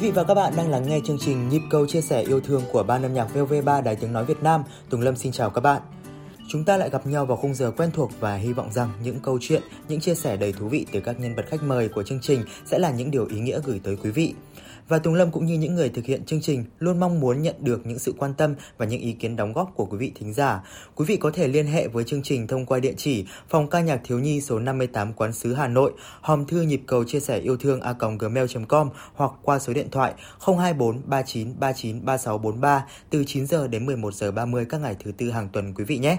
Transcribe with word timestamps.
vị 0.00 0.10
và 0.10 0.24
các 0.24 0.34
bạn 0.34 0.52
đang 0.56 0.70
lắng 0.70 0.88
nghe 0.88 1.00
chương 1.04 1.18
trình 1.18 1.48
Nhịp 1.48 1.62
cầu 1.70 1.86
chia 1.86 2.00
sẻ 2.00 2.22
yêu 2.22 2.40
thương 2.40 2.62
của 2.72 2.82
ban 2.82 3.02
âm 3.02 3.14
nhạc 3.14 3.28
VV3 3.34 3.82
Đài 3.82 3.96
Tiếng 3.96 4.12
Nói 4.12 4.24
Việt 4.24 4.42
Nam. 4.42 4.62
Tùng 4.90 5.00
Lâm 5.00 5.16
xin 5.16 5.32
chào 5.32 5.50
các 5.50 5.60
bạn. 5.60 5.82
Chúng 6.48 6.64
ta 6.64 6.76
lại 6.76 6.90
gặp 6.90 7.06
nhau 7.06 7.26
vào 7.26 7.36
khung 7.36 7.54
giờ 7.54 7.70
quen 7.76 7.90
thuộc 7.94 8.10
và 8.20 8.36
hy 8.36 8.52
vọng 8.52 8.72
rằng 8.72 8.92
những 9.02 9.20
câu 9.22 9.38
chuyện, 9.40 9.62
những 9.88 10.00
chia 10.00 10.14
sẻ 10.14 10.36
đầy 10.36 10.52
thú 10.52 10.68
vị 10.68 10.86
từ 10.92 11.00
các 11.00 11.20
nhân 11.20 11.34
vật 11.34 11.44
khách 11.48 11.62
mời 11.62 11.88
của 11.88 12.02
chương 12.02 12.20
trình 12.22 12.44
sẽ 12.64 12.78
là 12.78 12.90
những 12.90 13.10
điều 13.10 13.26
ý 13.26 13.40
nghĩa 13.40 13.60
gửi 13.64 13.80
tới 13.84 13.96
quý 14.02 14.10
vị. 14.10 14.34
Và 14.90 14.98
Tùng 14.98 15.14
Lâm 15.14 15.30
cũng 15.30 15.46
như 15.46 15.54
những 15.54 15.74
người 15.74 15.88
thực 15.88 16.04
hiện 16.04 16.24
chương 16.24 16.40
trình 16.40 16.64
luôn 16.78 17.00
mong 17.00 17.20
muốn 17.20 17.42
nhận 17.42 17.54
được 17.60 17.86
những 17.86 17.98
sự 17.98 18.14
quan 18.18 18.34
tâm 18.34 18.54
và 18.78 18.86
những 18.86 19.00
ý 19.00 19.12
kiến 19.12 19.36
đóng 19.36 19.52
góp 19.52 19.72
của 19.74 19.84
quý 19.84 19.98
vị 19.98 20.12
thính 20.14 20.32
giả. 20.32 20.62
Quý 20.94 21.04
vị 21.08 21.16
có 21.16 21.30
thể 21.30 21.48
liên 21.48 21.66
hệ 21.66 21.88
với 21.88 22.04
chương 22.04 22.22
trình 22.22 22.46
thông 22.46 22.66
qua 22.66 22.78
địa 22.78 22.94
chỉ 22.96 23.26
phòng 23.48 23.70
ca 23.70 23.80
nhạc 23.80 24.00
thiếu 24.04 24.18
nhi 24.18 24.40
số 24.40 24.58
58 24.58 25.12
Quán 25.12 25.32
sứ 25.32 25.54
Hà 25.54 25.68
Nội, 25.68 25.92
hòm 26.20 26.46
thư 26.46 26.62
nhịp 26.62 26.82
cầu 26.86 27.04
chia 27.04 27.20
sẻ 27.20 27.38
yêu 27.38 27.56
thương 27.56 27.80
a 27.80 27.94
gmail.com 28.18 28.88
hoặc 29.14 29.32
qua 29.42 29.58
số 29.58 29.72
điện 29.72 29.90
thoại 29.90 30.14
024 30.46 31.00
39 31.06 31.54
39 31.60 32.04
3643 32.04 32.84
từ 33.10 33.24
9 33.26 33.46
giờ 33.46 33.68
đến 33.68 33.86
11 33.86 34.14
giờ 34.14 34.32
30 34.32 34.66
các 34.68 34.80
ngày 34.80 34.96
thứ 35.04 35.12
tư 35.12 35.30
hàng 35.30 35.48
tuần 35.52 35.74
quý 35.74 35.84
vị 35.84 35.98
nhé. 35.98 36.18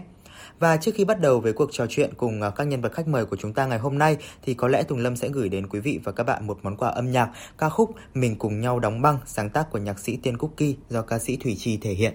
Và 0.62 0.78
trước 0.78 0.92
khi 0.96 1.06
bắt 1.06 1.22
đầu 1.22 1.40
với 1.40 1.54
cuộc 1.54 1.70
trò 1.72 1.86
chuyện 1.90 2.10
cùng 2.18 2.42
à, 2.42 2.50
các 2.50 2.64
nhân 2.64 2.82
vật 2.82 2.94
khách 2.94 3.08
mời 3.08 3.26
của 3.26 3.36
chúng 3.36 3.54
ta 3.54 3.66
ngày 3.66 3.80
hôm 3.80 3.98
nay, 3.98 4.18
thì 4.44 4.54
có 4.54 4.68
lẽ 4.68 4.84
Tùng 4.84 5.00
Lâm 5.00 5.16
sẽ 5.16 5.30
gửi 5.30 5.50
đến 5.50 5.68
quý 5.68 5.80
vị 5.80 6.00
và 6.04 6.12
các 6.12 6.24
bạn 6.24 6.48
một 6.48 6.60
món 6.64 6.78
quà 6.78 6.90
âm 6.90 7.12
nhạc, 7.12 7.30
ca 7.58 7.70
khúc 7.70 7.96
Mình 8.14 8.36
cùng 8.36 8.62
nhau 8.62 8.80
đóng 8.80 9.02
băng, 9.02 9.18
sáng 9.26 9.50
tác 9.50 9.72
của 9.72 9.80
nhạc 9.80 10.00
sĩ 10.00 10.18
Tiên 10.18 10.38
Cookie 10.38 10.74
do 10.90 11.02
ca 11.02 11.20
sĩ 11.20 11.38
Thủy 11.38 11.56
Chi 11.60 11.78
thể 11.78 11.92
hiện. 11.92 12.14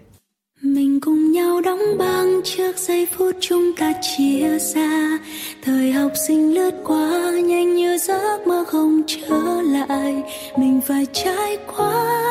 Mình 0.63 1.01
cùng 1.01 1.33
nhau 1.33 1.61
đóng 1.61 1.99
băng 1.99 2.41
trước 2.45 2.79
giây 2.79 3.07
phút 3.17 3.37
chúng 3.41 3.73
ta 3.79 3.93
chia 4.03 4.59
xa. 4.59 5.19
Thời 5.65 5.93
học 5.93 6.13
sinh 6.27 6.55
lướt 6.55 6.75
qua, 6.85 7.31
nhanh 7.31 7.75
như 7.75 7.99
giấc 7.99 8.47
mơ 8.47 8.65
không 8.69 9.03
trở 9.07 9.63
lại. 9.63 10.23
Mình 10.59 10.81
phải 10.87 11.07
trải 11.13 11.59
qua, 11.77 12.23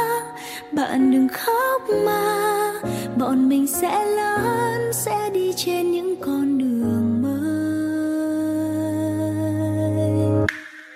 bạn 0.72 1.11
đừng 1.11 1.27
khóc 1.27 1.81
mà. 2.05 2.73
Bọn 3.17 3.50
mình 3.50 3.67
sẽ 3.67 4.05
lớn 4.05 4.64
sẽ 4.95 5.29
đi 5.33 5.53
trên 5.55 5.91
những 5.91 6.15
con 6.21 6.57
đường 6.57 7.21
mới. 7.21 7.65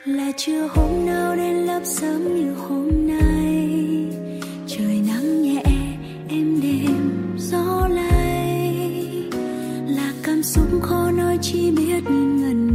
Là 0.06 0.32
chưa 0.38 0.68
hôm 0.68 1.06
nào 1.06 1.36
đến 1.36 1.56
lớp 1.56 1.82
sớm 1.84 2.36
như 2.36 2.54
hôm 2.54 3.08
nay. 3.08 3.70
Trời 4.68 5.02
nắng 5.08 5.42
nhẹ 5.42 5.64
em 6.30 6.62
đêm 6.62 7.38
gió 7.38 7.88
lay. 7.88 8.94
Là 9.88 10.14
cảm 10.24 10.44
xúc 10.44 10.82
khó 10.82 11.12
nói 11.12 11.38
chỉ 11.42 11.72
biết 11.72 12.04
nhìn 12.10 12.42
ngẩn 12.42 12.69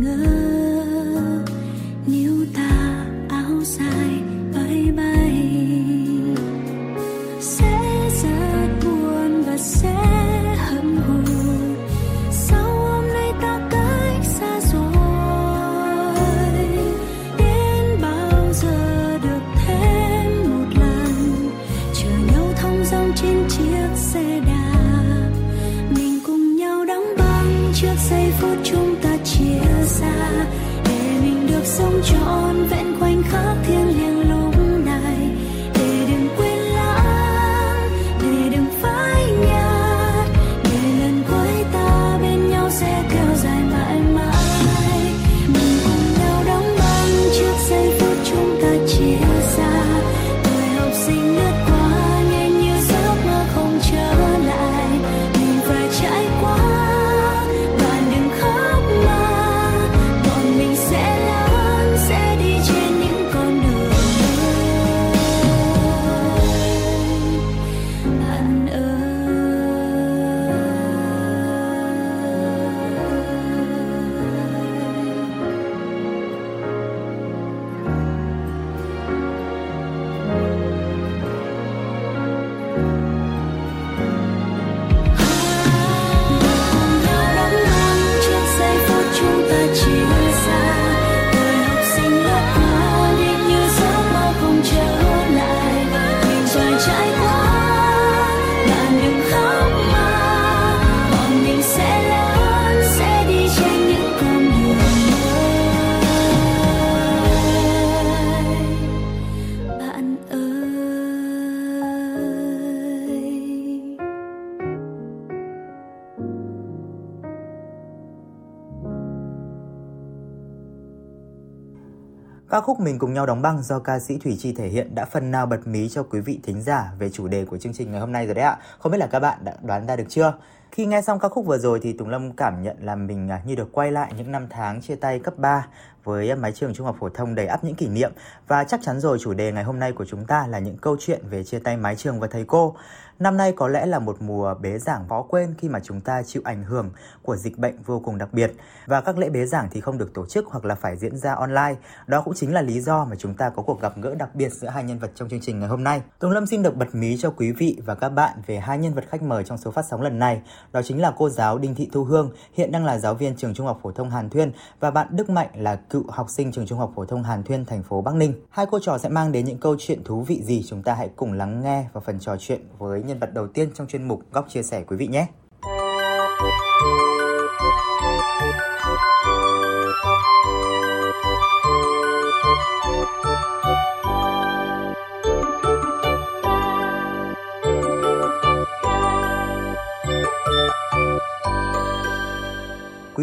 Ca 122.54 122.60
khúc 122.60 122.80
Mình 122.80 122.98
cùng 122.98 123.14
nhau 123.14 123.26
đóng 123.26 123.42
băng 123.42 123.62
do 123.62 123.78
ca 123.78 123.98
sĩ 123.98 124.18
Thủy 124.18 124.36
Chi 124.40 124.52
thể 124.52 124.68
hiện 124.68 124.94
đã 124.94 125.04
phần 125.04 125.30
nào 125.30 125.46
bật 125.46 125.66
mí 125.66 125.88
cho 125.88 126.02
quý 126.02 126.20
vị 126.20 126.40
thính 126.42 126.62
giả 126.62 126.92
về 126.98 127.10
chủ 127.10 127.28
đề 127.28 127.44
của 127.44 127.58
chương 127.58 127.72
trình 127.72 127.90
ngày 127.90 128.00
hôm 128.00 128.12
nay 128.12 128.26
rồi 128.26 128.34
đấy 128.34 128.44
ạ. 128.44 128.58
Không 128.78 128.92
biết 128.92 128.98
là 128.98 129.06
các 129.06 129.20
bạn 129.20 129.38
đã 129.44 129.54
đoán 129.62 129.86
ra 129.86 129.96
được 129.96 130.04
chưa? 130.08 130.34
Khi 130.74 130.86
nghe 130.86 131.02
xong 131.02 131.18
ca 131.18 131.28
khúc 131.28 131.46
vừa 131.46 131.58
rồi 131.58 131.80
thì 131.82 131.92
Tùng 131.92 132.08
Lâm 132.08 132.32
cảm 132.32 132.62
nhận 132.62 132.76
là 132.80 132.96
mình 132.96 133.28
à, 133.28 133.42
như 133.46 133.54
được 133.54 133.72
quay 133.72 133.92
lại 133.92 134.12
những 134.16 134.32
năm 134.32 134.46
tháng 134.50 134.80
chia 134.80 134.94
tay 134.94 135.18
cấp 135.18 135.38
3 135.38 135.66
với 136.04 136.30
à, 136.30 136.36
mái 136.36 136.52
trường 136.52 136.74
trung 136.74 136.86
học 136.86 136.96
phổ 137.00 137.08
thông 137.08 137.34
đầy 137.34 137.46
ắp 137.46 137.64
những 137.64 137.74
kỷ 137.74 137.88
niệm 137.88 138.12
và 138.48 138.64
chắc 138.64 138.80
chắn 138.82 139.00
rồi, 139.00 139.18
chủ 139.18 139.34
đề 139.34 139.52
ngày 139.52 139.64
hôm 139.64 139.78
nay 139.78 139.92
của 139.92 140.04
chúng 140.04 140.24
ta 140.24 140.46
là 140.46 140.58
những 140.58 140.76
câu 140.76 140.96
chuyện 141.00 141.20
về 141.30 141.44
chia 141.44 141.58
tay 141.58 141.76
mái 141.76 141.96
trường 141.96 142.20
và 142.20 142.26
thầy 142.26 142.44
cô. 142.44 142.76
Năm 143.18 143.36
nay 143.36 143.52
có 143.56 143.68
lẽ 143.68 143.86
là 143.86 143.98
một 143.98 144.16
mùa 144.20 144.54
bế 144.54 144.78
giảng 144.78 145.08
khó 145.08 145.22
quên 145.22 145.54
khi 145.58 145.68
mà 145.68 145.80
chúng 145.80 146.00
ta 146.00 146.22
chịu 146.22 146.42
ảnh 146.44 146.64
hưởng 146.64 146.90
của 147.22 147.36
dịch 147.36 147.58
bệnh 147.58 147.82
vô 147.82 148.00
cùng 148.04 148.18
đặc 148.18 148.28
biệt 148.32 148.52
và 148.86 149.00
các 149.00 149.18
lễ 149.18 149.28
bế 149.28 149.46
giảng 149.46 149.68
thì 149.70 149.80
không 149.80 149.98
được 149.98 150.14
tổ 150.14 150.26
chức 150.26 150.46
hoặc 150.46 150.64
là 150.64 150.74
phải 150.74 150.96
diễn 150.96 151.16
ra 151.16 151.34
online. 151.34 151.74
Đó 152.06 152.22
cũng 152.24 152.34
chính 152.34 152.54
là 152.54 152.62
lý 152.62 152.80
do 152.80 153.04
mà 153.04 153.16
chúng 153.16 153.34
ta 153.34 153.50
có 153.50 153.62
cuộc 153.62 153.80
gặp 153.80 153.92
gỡ 154.02 154.14
đặc 154.14 154.34
biệt 154.34 154.52
giữa 154.52 154.68
hai 154.68 154.84
nhân 154.84 154.98
vật 154.98 155.10
trong 155.14 155.28
chương 155.28 155.40
trình 155.40 155.58
ngày 155.58 155.68
hôm 155.68 155.84
nay. 155.84 156.02
Tùng 156.18 156.30
Lâm 156.30 156.46
xin 156.46 156.62
được 156.62 156.76
bật 156.76 156.94
mí 156.94 157.16
cho 157.16 157.30
quý 157.30 157.52
vị 157.52 157.80
và 157.86 157.94
các 157.94 158.08
bạn 158.08 158.42
về 158.46 158.58
hai 158.58 158.78
nhân 158.78 158.94
vật 158.94 159.04
khách 159.08 159.22
mời 159.22 159.44
trong 159.44 159.58
số 159.58 159.70
phát 159.70 159.84
sóng 159.90 160.02
lần 160.02 160.18
này. 160.18 160.42
Đó 160.72 160.82
chính 160.82 161.00
là 161.00 161.14
cô 161.16 161.28
giáo 161.28 161.58
Đinh 161.58 161.74
Thị 161.74 161.88
Thu 161.92 162.04
Hương, 162.04 162.30
hiện 162.52 162.72
đang 162.72 162.84
là 162.84 162.98
giáo 162.98 163.14
viên 163.14 163.36
trường 163.36 163.54
Trung 163.54 163.66
học 163.66 163.80
phổ 163.82 163.92
thông 163.92 164.10
Hàn 164.10 164.30
Thuyên 164.30 164.52
và 164.80 164.90
bạn 164.90 165.06
Đức 165.10 165.30
Mạnh 165.30 165.48
là 165.54 165.76
cựu 165.76 166.04
học 166.08 166.30
sinh 166.30 166.52
trường 166.52 166.66
Trung 166.66 166.78
học 166.78 166.92
phổ 166.96 167.04
thông 167.04 167.22
Hàn 167.22 167.42
Thuyên 167.42 167.64
thành 167.64 167.82
phố 167.82 168.02
Bắc 168.02 168.14
Ninh. 168.14 168.34
Hai 168.50 168.66
cô 168.70 168.78
trò 168.82 168.98
sẽ 168.98 169.08
mang 169.08 169.32
đến 169.32 169.44
những 169.44 169.58
câu 169.58 169.76
chuyện 169.78 170.04
thú 170.04 170.20
vị 170.20 170.42
gì 170.42 170.64
chúng 170.68 170.82
ta 170.82 170.94
hãy 170.94 171.08
cùng 171.16 171.32
lắng 171.32 171.62
nghe 171.62 171.84
vào 171.92 172.00
phần 172.06 172.20
trò 172.20 172.36
chuyện 172.38 172.60
với 172.78 173.02
nhân 173.02 173.18
vật 173.18 173.34
đầu 173.34 173.46
tiên 173.46 173.68
trong 173.74 173.86
chuyên 173.86 174.08
mục 174.08 174.20
Góc 174.32 174.46
chia 174.48 174.62
sẻ 174.62 174.84
quý 174.88 174.96
vị 174.96 175.06
nhé. 175.06 175.26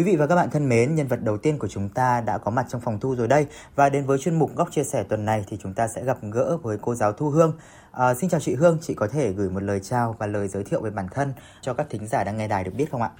Quý 0.02 0.10
vị 0.10 0.16
và 0.16 0.26
các 0.26 0.34
bạn 0.34 0.50
thân 0.50 0.68
mến, 0.68 0.94
nhân 0.94 1.06
vật 1.06 1.22
đầu 1.22 1.38
tiên 1.38 1.58
của 1.58 1.68
chúng 1.68 1.88
ta 1.88 2.20
đã 2.20 2.38
có 2.38 2.50
mặt 2.50 2.66
trong 2.68 2.80
phòng 2.80 3.00
thu 3.00 3.14
rồi 3.14 3.28
đây 3.28 3.46
và 3.74 3.88
đến 3.88 4.04
với 4.06 4.18
chuyên 4.18 4.38
mục 4.38 4.56
góc 4.56 4.72
chia 4.72 4.84
sẻ 4.84 5.04
tuần 5.08 5.24
này 5.24 5.44
thì 5.48 5.56
chúng 5.62 5.74
ta 5.74 5.88
sẽ 5.88 6.04
gặp 6.04 6.18
gỡ 6.32 6.56
với 6.62 6.76
cô 6.80 6.94
giáo 6.94 7.12
Thu 7.12 7.30
Hương. 7.30 7.52
À, 7.92 8.14
xin 8.14 8.30
chào 8.30 8.40
chị 8.40 8.54
Hương, 8.54 8.78
chị 8.80 8.94
có 8.94 9.08
thể 9.08 9.32
gửi 9.32 9.50
một 9.50 9.62
lời 9.62 9.80
chào 9.80 10.16
và 10.18 10.26
lời 10.26 10.48
giới 10.48 10.64
thiệu 10.64 10.80
về 10.80 10.90
bản 10.90 11.06
thân 11.14 11.32
cho 11.60 11.74
các 11.74 11.86
thính 11.90 12.06
giả 12.06 12.24
đang 12.24 12.36
nghe 12.36 12.48
đài 12.48 12.64
được 12.64 12.70
biết 12.76 12.90
không 12.90 13.02
ạ? 13.02 13.10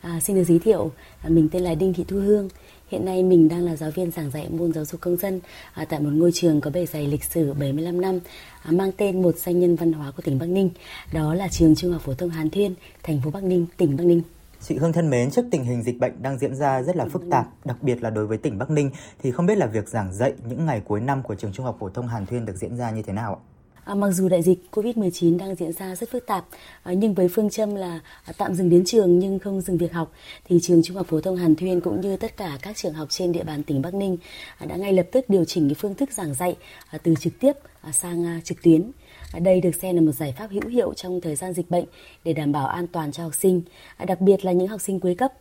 À, 0.00 0.20
xin 0.20 0.36
được 0.36 0.44
giới 0.44 0.58
thiệu, 0.58 0.90
à, 1.22 1.28
mình 1.28 1.48
tên 1.52 1.62
là 1.62 1.74
Đinh 1.74 1.94
Thị 1.94 2.04
Thu 2.08 2.16
Hương. 2.16 2.48
Hiện 2.88 3.04
nay 3.04 3.22
mình 3.22 3.48
đang 3.48 3.64
là 3.64 3.76
giáo 3.76 3.90
viên 3.90 4.10
giảng 4.10 4.30
dạy 4.30 4.48
môn 4.48 4.72
giáo 4.72 4.84
dục 4.84 5.00
công 5.00 5.16
dân 5.16 5.40
à, 5.72 5.84
tại 5.88 6.00
một 6.00 6.10
ngôi 6.12 6.32
trường 6.32 6.60
có 6.60 6.70
bề 6.70 6.86
dày 6.86 7.06
lịch 7.06 7.24
sử 7.24 7.52
75 7.52 8.00
năm, 8.00 8.20
à, 8.62 8.72
mang 8.72 8.90
tên 8.96 9.22
một 9.22 9.36
danh 9.36 9.60
nhân 9.60 9.76
văn 9.76 9.92
hóa 9.92 10.10
của 10.16 10.22
tỉnh 10.22 10.38
Bắc 10.38 10.48
Ninh. 10.48 10.70
Đó 11.12 11.34
là 11.34 11.48
trường 11.48 11.74
Trung 11.74 11.92
học 11.92 12.02
phổ 12.02 12.14
thông 12.14 12.30
Hàn 12.30 12.50
Thuyên, 12.50 12.74
thành 13.02 13.20
phố 13.24 13.30
Bắc 13.30 13.42
Ninh, 13.44 13.66
tỉnh 13.76 13.96
Bắc 13.96 14.04
Ninh. 14.04 14.22
Chị 14.68 14.76
Hương 14.76 14.92
thân 14.92 15.10
mến, 15.10 15.30
trước 15.30 15.44
tình 15.50 15.64
hình 15.64 15.82
dịch 15.82 15.98
bệnh 15.98 16.22
đang 16.22 16.38
diễn 16.38 16.54
ra 16.54 16.82
rất 16.82 16.96
là 16.96 17.04
phức 17.04 17.22
tạp, 17.30 17.46
đặc 17.64 17.82
biệt 17.82 18.02
là 18.02 18.10
đối 18.10 18.26
với 18.26 18.38
tỉnh 18.38 18.58
Bắc 18.58 18.70
Ninh, 18.70 18.90
thì 19.22 19.30
không 19.30 19.46
biết 19.46 19.58
là 19.58 19.66
việc 19.66 19.88
giảng 19.88 20.12
dạy 20.12 20.32
những 20.48 20.66
ngày 20.66 20.82
cuối 20.84 21.00
năm 21.00 21.22
của 21.22 21.34
trường 21.34 21.52
Trung 21.52 21.66
học 21.66 21.76
phổ 21.80 21.88
thông 21.88 22.08
Hàn 22.08 22.26
Thuyên 22.26 22.44
được 22.44 22.56
diễn 22.56 22.76
ra 22.76 22.90
như 22.90 23.02
thế 23.02 23.12
nào 23.12 23.34
ạ? 23.34 23.40
À, 23.84 23.94
mặc 23.94 24.10
dù 24.10 24.28
đại 24.28 24.42
dịch 24.42 24.58
Covid-19 24.72 25.38
đang 25.38 25.54
diễn 25.54 25.72
ra 25.72 25.96
rất 25.96 26.10
phức 26.10 26.26
tạp, 26.26 26.44
à, 26.82 26.92
nhưng 26.92 27.14
với 27.14 27.28
phương 27.28 27.50
châm 27.50 27.74
là 27.74 28.00
à, 28.24 28.32
tạm 28.38 28.54
dừng 28.54 28.70
đến 28.70 28.84
trường 28.84 29.18
nhưng 29.18 29.38
không 29.38 29.60
dừng 29.60 29.78
việc 29.78 29.92
học, 29.92 30.12
thì 30.44 30.58
trường 30.62 30.82
Trung 30.82 30.96
học 30.96 31.06
phổ 31.06 31.20
thông 31.20 31.36
Hàn 31.36 31.54
Thuyên 31.54 31.80
cũng 31.80 32.00
như 32.00 32.16
tất 32.16 32.36
cả 32.36 32.58
các 32.62 32.76
trường 32.76 32.94
học 32.94 33.08
trên 33.10 33.32
địa 33.32 33.44
bàn 33.44 33.62
tỉnh 33.62 33.82
Bắc 33.82 33.94
Ninh 33.94 34.16
à, 34.58 34.66
đã 34.66 34.76
ngay 34.76 34.92
lập 34.92 35.06
tức 35.12 35.24
điều 35.28 35.44
chỉnh 35.44 35.68
cái 35.68 35.74
phương 35.74 35.94
thức 35.94 36.12
giảng 36.12 36.34
dạy 36.34 36.56
à, 36.90 36.98
từ 37.02 37.14
trực 37.20 37.32
tiếp 37.40 37.52
à, 37.80 37.92
sang 37.92 38.26
à, 38.26 38.40
trực 38.44 38.62
tuyến. 38.62 38.90
Đây 39.40 39.60
được 39.60 39.74
xem 39.74 39.94
là 39.96 40.02
một 40.02 40.12
giải 40.12 40.34
pháp 40.38 40.50
hữu 40.50 40.68
hiệu 40.68 40.94
trong 40.94 41.20
thời 41.20 41.36
gian 41.36 41.52
dịch 41.52 41.70
bệnh 41.70 41.84
để 42.24 42.32
đảm 42.32 42.52
bảo 42.52 42.66
an 42.66 42.86
toàn 42.86 43.12
cho 43.12 43.22
học 43.22 43.34
sinh, 43.34 43.62
đặc 44.06 44.20
biệt 44.20 44.44
là 44.44 44.52
những 44.52 44.68
học 44.68 44.80
sinh 44.80 45.00
cuối 45.00 45.14
cấp. 45.14 45.32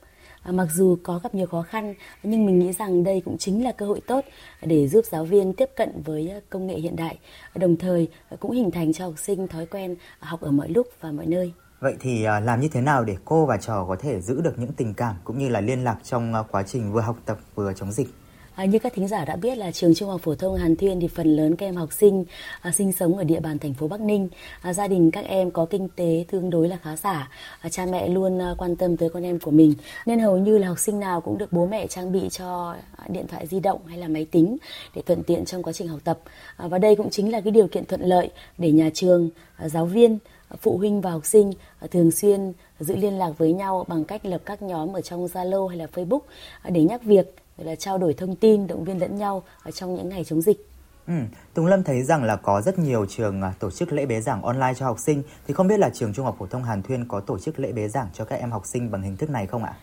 À, 0.46 0.52
mặc 0.52 0.68
dù 0.74 0.98
có 1.04 1.20
gặp 1.24 1.36
nhiều 1.36 1.48
khó 1.48 1.62
khăn 1.62 1.94
nhưng 2.24 2.46
mình 2.46 2.60
nghĩ 2.60 2.74
rằng 2.74 3.04
đây 3.04 3.22
cũng 3.26 3.38
chính 3.38 3.64
là 3.64 3.72
cơ 3.72 3.86
hội 3.86 4.02
tốt 4.08 4.26
để 4.62 4.88
giúp 4.88 5.06
giáo 5.06 5.26
viên 5.26 5.54
tiếp 5.54 5.70
cận 5.76 6.02
với 6.06 6.30
à, 6.30 6.40
công 6.50 6.68
nghệ 6.68 6.76
hiện 6.76 6.96
đại 6.96 7.18
đồng 7.56 7.78
thời 7.78 8.08
cũng 8.40 8.52
hình 8.52 8.72
thành 8.72 8.94
cho 8.94 9.06
học 9.06 9.14
sinh 9.18 9.48
thói 9.48 9.66
quen 9.66 9.96
học 10.20 10.42
ở 10.42 10.52
mọi 10.52 10.70
lúc 10.70 10.88
và 11.02 11.12
mọi 11.12 11.26
nơi 11.26 11.52
Vậy 11.80 11.96
thì 12.00 12.24
à, 12.24 12.40
làm 12.40 12.62
như 12.62 12.68
thế 12.68 12.82
nào 12.82 13.04
để 13.04 13.18
cô 13.26 13.46
và 13.46 13.58
trò 13.58 13.86
có 13.88 13.96
thể 14.00 14.22
giữ 14.22 14.42
được 14.42 14.60
những 14.60 14.74
tình 14.74 14.94
cảm 14.94 15.16
cũng 15.24 15.38
như 15.38 15.50
là 15.50 15.62
liên 15.62 15.84
lạc 15.84 15.98
trong 16.04 16.34
quá 16.52 16.64
trình 16.64 16.92
vừa 16.92 17.02
học 17.02 17.18
tập 17.26 17.38
vừa 17.56 17.74
chống 17.74 17.92
dịch? 17.92 18.08
À, 18.56 18.66
như 18.66 18.80
các 18.80 18.94
thính 18.94 19.08
giả 19.08 19.26
đã 19.26 19.36
biết 19.36 19.58
là 19.58 19.72
trường 19.72 19.96
Trung 19.96 20.10
học 20.10 20.22
phổ 20.22 20.36
thông 20.36 20.56
Hàn 20.56 20.76
Thuyên 20.76 21.00
thì 21.00 21.08
phần 21.08 21.36
lớn 21.36 21.56
các 21.56 21.66
em 21.66 21.76
học 21.76 21.94
sinh 21.94 22.26
à, 22.62 22.72
sinh 22.72 22.92
sống 22.92 23.18
ở 23.18 23.24
địa 23.24 23.40
bàn 23.40 23.60
thành 23.60 23.74
phố 23.74 23.88
Bắc 23.88 24.02
Ninh. 24.02 24.30
À, 24.62 24.74
gia 24.74 24.88
đình 24.88 25.12
các 25.12 25.26
em 25.26 25.52
có 25.52 25.66
kinh 25.66 25.88
tế 25.96 26.26
tương 26.32 26.50
đối 26.50 26.68
là 26.68 26.78
khá 26.84 26.96
giả. 26.96 27.32
À, 27.60 27.70
cha 27.70 27.86
mẹ 27.86 28.10
luôn 28.10 28.42
à, 28.42 28.56
quan 28.58 28.76
tâm 28.76 28.98
tới 28.98 29.10
con 29.10 29.24
em 29.24 29.40
của 29.40 29.52
mình 29.52 29.74
nên 30.06 30.20
hầu 30.20 30.38
như 30.38 30.58
là 30.58 30.68
học 30.68 30.80
sinh 30.80 31.00
nào 31.00 31.22
cũng 31.22 31.38
được 31.38 31.54
bố 31.54 31.66
mẹ 31.66 31.88
trang 31.88 32.12
bị 32.12 32.30
cho 32.32 32.76
à, 32.96 33.06
điện 33.08 33.28
thoại 33.28 33.48
di 33.48 33.60
động 33.60 33.86
hay 33.88 33.98
là 33.98 34.08
máy 34.08 34.26
tính 34.26 34.58
để 34.96 35.02
thuận 35.02 35.24
tiện 35.24 35.46
trong 35.46 35.64
quá 35.64 35.74
trình 35.74 35.88
học 35.88 36.00
tập. 36.04 36.20
À, 36.58 36.68
và 36.68 36.78
đây 36.78 36.96
cũng 36.96 37.10
chính 37.10 37.32
là 37.32 37.42
cái 37.42 37.52
điều 37.52 37.68
kiện 37.68 37.86
thuận 37.86 38.02
lợi 38.02 38.30
để 38.58 38.72
nhà 38.72 38.90
trường, 38.94 39.30
à, 39.56 39.70
giáo 39.70 39.86
viên 39.86 40.18
à, 40.50 40.56
phụ 40.62 40.78
huynh 40.78 41.02
và 41.02 41.12
học 41.12 41.26
sinh 41.26 41.54
à, 41.80 41.88
thường 41.92 42.12
xuyên 42.12 42.54
giữ 42.80 42.96
liên 42.96 43.14
lạc 43.18 43.32
với 43.38 43.54
nhau 43.54 43.86
bằng 43.88 44.04
cách 44.04 44.26
lập 44.26 44.42
các 44.46 44.62
nhóm 44.62 44.96
ở 44.96 45.02
trong 45.02 45.26
Zalo 45.26 45.68
hay 45.68 45.78
là 45.78 45.88
Facebook 45.94 46.20
à, 46.62 46.70
để 46.70 46.82
nhắc 46.82 47.04
việc 47.04 47.36
là 47.58 47.76
trao 47.76 47.98
đổi 47.98 48.14
thông 48.14 48.36
tin, 48.36 48.68
động 48.68 48.84
viên 48.84 49.02
lẫn 49.02 49.16
nhau 49.16 49.44
ở 49.64 49.72
trong 49.72 49.96
những 49.96 50.10
ngày 50.10 50.24
chống 50.24 50.42
dịch. 50.42 50.70
Ừ, 51.08 51.14
Tùng 51.54 51.66
Lâm 51.66 51.84
thấy 51.84 52.04
rằng 52.04 52.24
là 52.24 52.36
có 52.36 52.62
rất 52.62 52.80
nhiều 52.80 53.06
trường 53.10 53.42
à, 53.42 53.54
tổ 53.60 53.72
chức 53.72 53.94
lễ 53.94 54.06
bế 54.06 54.22
giảng 54.22 54.42
online 54.42 54.74
cho 54.78 54.86
học 54.86 55.00
sinh, 55.00 55.24
thì 55.48 55.54
không 55.54 55.68
biết 55.68 55.80
là 55.80 55.90
trường 55.90 56.14
Trung 56.14 56.26
học 56.26 56.36
phổ 56.40 56.46
thông 56.46 56.64
Hàn 56.64 56.84
Thuyên 56.84 57.08
có 57.08 57.20
tổ 57.20 57.40
chức 57.40 57.60
lễ 57.60 57.72
bế 57.72 57.88
giảng 57.88 58.08
cho 58.14 58.26
các 58.26 58.36
em 58.36 58.52
học 58.52 58.66
sinh 58.66 58.92
bằng 58.92 59.02
hình 59.02 59.18
thức 59.18 59.30
này 59.30 59.48
không 59.48 59.64
ạ? 59.64 59.74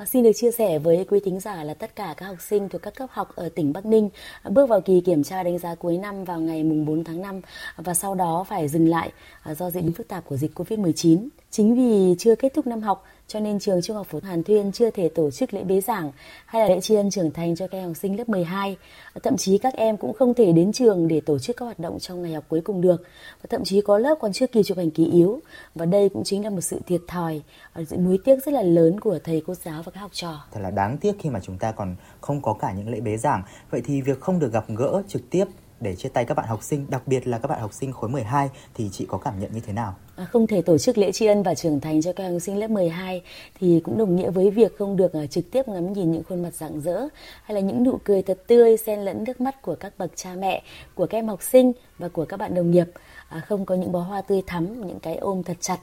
À, 0.00 0.06
xin 0.06 0.24
được 0.24 0.30
chia 0.34 0.50
sẻ 0.50 0.78
với 0.78 1.06
quý 1.10 1.20
thính 1.24 1.40
giả 1.40 1.64
là 1.64 1.74
tất 1.74 1.96
cả 1.96 2.14
các 2.16 2.26
học 2.26 2.36
sinh 2.40 2.68
thuộc 2.68 2.82
các 2.82 2.94
cấp 2.94 3.10
học 3.12 3.28
ở 3.34 3.48
tỉnh 3.48 3.72
Bắc 3.72 3.86
Ninh 3.86 4.10
bước 4.50 4.68
vào 4.68 4.80
kỳ 4.80 5.00
kiểm 5.00 5.22
tra 5.22 5.42
đánh 5.42 5.58
giá 5.58 5.74
cuối 5.74 5.98
năm 5.98 6.24
vào 6.24 6.40
ngày 6.40 6.64
mùng 6.64 6.84
4 6.84 7.04
tháng 7.04 7.22
5 7.22 7.40
và 7.76 7.94
sau 7.94 8.14
đó 8.14 8.44
phải 8.48 8.68
dừng 8.68 8.88
lại 8.88 9.12
à, 9.42 9.54
do 9.54 9.70
diễn 9.70 9.84
biến 9.84 9.92
phức 9.92 10.08
tạp 10.08 10.24
của 10.24 10.36
dịch 10.36 10.58
Covid-19. 10.58 11.28
Chính 11.50 11.74
vì 11.74 12.14
chưa 12.18 12.34
kết 12.34 12.54
thúc 12.54 12.66
năm 12.66 12.80
học 12.80 13.04
cho 13.30 13.40
nên 13.40 13.58
trường 13.58 13.82
Trung 13.82 13.96
học 13.96 14.06
phổ 14.10 14.20
thông 14.20 14.30
Hàn 14.30 14.42
Thuyên 14.42 14.72
chưa 14.72 14.90
thể 14.90 15.08
tổ 15.08 15.30
chức 15.30 15.54
lễ 15.54 15.64
bế 15.64 15.80
giảng 15.80 16.12
hay 16.46 16.62
là 16.62 16.68
lễ 16.74 16.80
tri 16.80 16.94
ân 16.94 17.10
trưởng 17.10 17.30
thành 17.30 17.56
cho 17.56 17.66
các 17.66 17.78
em 17.78 17.86
học 17.86 17.96
sinh 17.96 18.18
lớp 18.18 18.28
12. 18.28 18.76
Thậm 19.22 19.36
chí 19.36 19.58
các 19.58 19.74
em 19.74 19.96
cũng 19.96 20.12
không 20.12 20.34
thể 20.34 20.52
đến 20.52 20.72
trường 20.72 21.08
để 21.08 21.20
tổ 21.20 21.38
chức 21.38 21.56
các 21.56 21.64
hoạt 21.64 21.78
động 21.78 21.98
trong 21.98 22.22
ngày 22.22 22.34
học 22.34 22.44
cuối 22.48 22.60
cùng 22.64 22.80
được. 22.80 23.02
Và 23.42 23.46
thậm 23.50 23.64
chí 23.64 23.80
có 23.80 23.98
lớp 23.98 24.14
còn 24.20 24.32
chưa 24.32 24.46
kịp 24.46 24.62
chụp 24.62 24.78
ảnh 24.78 24.90
ký 24.90 25.06
yếu. 25.06 25.40
Và 25.74 25.86
đây 25.86 26.08
cũng 26.08 26.24
chính 26.24 26.44
là 26.44 26.50
một 26.50 26.60
sự 26.60 26.80
thiệt 26.86 27.00
thòi, 27.08 27.42
sự 27.86 27.96
nuối 27.96 28.18
tiếc 28.24 28.44
rất 28.44 28.54
là 28.54 28.62
lớn 28.62 29.00
của 29.00 29.18
thầy 29.24 29.42
cô 29.46 29.54
giáo 29.54 29.82
và 29.82 29.92
các 29.92 30.00
học 30.00 30.10
trò. 30.14 30.44
Thật 30.52 30.60
là 30.62 30.70
đáng 30.70 30.98
tiếc 30.98 31.12
khi 31.18 31.30
mà 31.30 31.40
chúng 31.40 31.58
ta 31.58 31.72
còn 31.72 31.96
không 32.20 32.42
có 32.42 32.52
cả 32.52 32.72
những 32.72 32.88
lễ 32.88 33.00
bế 33.00 33.16
giảng. 33.16 33.42
Vậy 33.70 33.82
thì 33.84 34.02
việc 34.02 34.20
không 34.20 34.38
được 34.38 34.52
gặp 34.52 34.64
gỡ 34.68 35.02
trực 35.08 35.30
tiếp 35.30 35.44
để 35.80 35.96
chia 35.96 36.08
tay 36.08 36.24
các 36.24 36.34
bạn 36.34 36.46
học 36.48 36.62
sinh, 36.62 36.86
đặc 36.88 37.02
biệt 37.06 37.26
là 37.26 37.38
các 37.38 37.48
bạn 37.48 37.60
học 37.60 37.72
sinh 37.72 37.92
khối 37.92 38.10
12 38.10 38.50
thì 38.74 38.88
chị 38.92 39.06
có 39.08 39.18
cảm 39.18 39.40
nhận 39.40 39.52
như 39.52 39.60
thế 39.60 39.72
nào? 39.72 39.94
À, 40.20 40.26
không 40.32 40.46
thể 40.46 40.62
tổ 40.62 40.78
chức 40.78 40.98
lễ 40.98 41.12
tri 41.12 41.26
ân 41.26 41.42
và 41.42 41.54
trưởng 41.54 41.80
thành 41.80 42.02
cho 42.02 42.12
các 42.12 42.28
học 42.28 42.42
sinh 42.42 42.58
lớp 42.58 42.70
12 42.70 43.22
thì 43.60 43.80
cũng 43.84 43.98
đồng 43.98 44.16
nghĩa 44.16 44.30
với 44.30 44.50
việc 44.50 44.78
không 44.78 44.96
được 44.96 45.12
à, 45.12 45.26
trực 45.26 45.50
tiếp 45.50 45.68
ngắm 45.68 45.92
nhìn 45.92 46.12
những 46.12 46.22
khuôn 46.28 46.42
mặt 46.42 46.54
rạng 46.54 46.80
rỡ 46.80 47.08
hay 47.42 47.54
là 47.54 47.60
những 47.60 47.84
nụ 47.84 47.98
cười 48.04 48.22
thật 48.22 48.38
tươi 48.46 48.76
xen 48.76 49.00
lẫn 49.00 49.24
nước 49.24 49.40
mắt 49.40 49.62
của 49.62 49.74
các 49.74 49.92
bậc 49.98 50.10
cha 50.16 50.34
mẹ, 50.34 50.62
của 50.94 51.06
các 51.06 51.18
em 51.18 51.28
học 51.28 51.42
sinh 51.42 51.72
và 51.98 52.08
của 52.08 52.24
các 52.24 52.36
bạn 52.36 52.54
đồng 52.54 52.70
nghiệp. 52.70 52.86
À, 53.28 53.40
không 53.48 53.66
có 53.66 53.74
những 53.74 53.92
bó 53.92 54.00
hoa 54.00 54.22
tươi 54.22 54.42
thắm, 54.46 54.86
những 54.86 55.00
cái 55.00 55.16
ôm 55.16 55.42
thật 55.42 55.56
chặt 55.60 55.78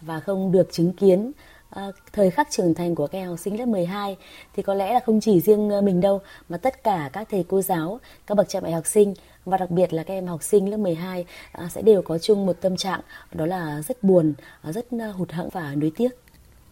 và 0.00 0.20
không 0.20 0.52
được 0.52 0.72
chứng 0.72 0.92
kiến 0.92 1.32
À, 1.70 1.86
thời 2.12 2.30
khắc 2.30 2.50
trưởng 2.50 2.74
thành 2.74 2.94
của 2.94 3.06
các 3.06 3.18
em 3.18 3.28
học 3.28 3.38
sinh 3.38 3.58
lớp 3.58 3.66
12 3.66 4.16
thì 4.56 4.62
có 4.62 4.74
lẽ 4.74 4.94
là 4.94 5.00
không 5.00 5.20
chỉ 5.20 5.40
riêng 5.40 5.84
mình 5.84 6.00
đâu 6.00 6.20
mà 6.48 6.58
tất 6.58 6.84
cả 6.84 7.10
các 7.12 7.28
thầy 7.30 7.44
cô 7.48 7.62
giáo, 7.62 8.00
các 8.26 8.34
bậc 8.34 8.48
cha 8.48 8.60
mẹ 8.60 8.70
học 8.70 8.86
sinh 8.86 9.14
và 9.44 9.56
đặc 9.56 9.70
biệt 9.70 9.92
là 9.92 10.02
các 10.02 10.14
em 10.14 10.26
học 10.26 10.42
sinh 10.42 10.70
lớp 10.70 10.76
12 10.76 11.26
à, 11.52 11.68
sẽ 11.68 11.82
đều 11.82 12.02
có 12.02 12.18
chung 12.18 12.46
một 12.46 12.56
tâm 12.60 12.76
trạng 12.76 13.00
đó 13.32 13.46
là 13.46 13.82
rất 13.82 14.02
buồn, 14.02 14.34
à, 14.62 14.72
rất 14.72 14.86
à, 15.00 15.12
hụt 15.12 15.32
hẫng 15.32 15.48
và 15.48 15.74
nuối 15.74 15.92
tiếc. 15.96 16.10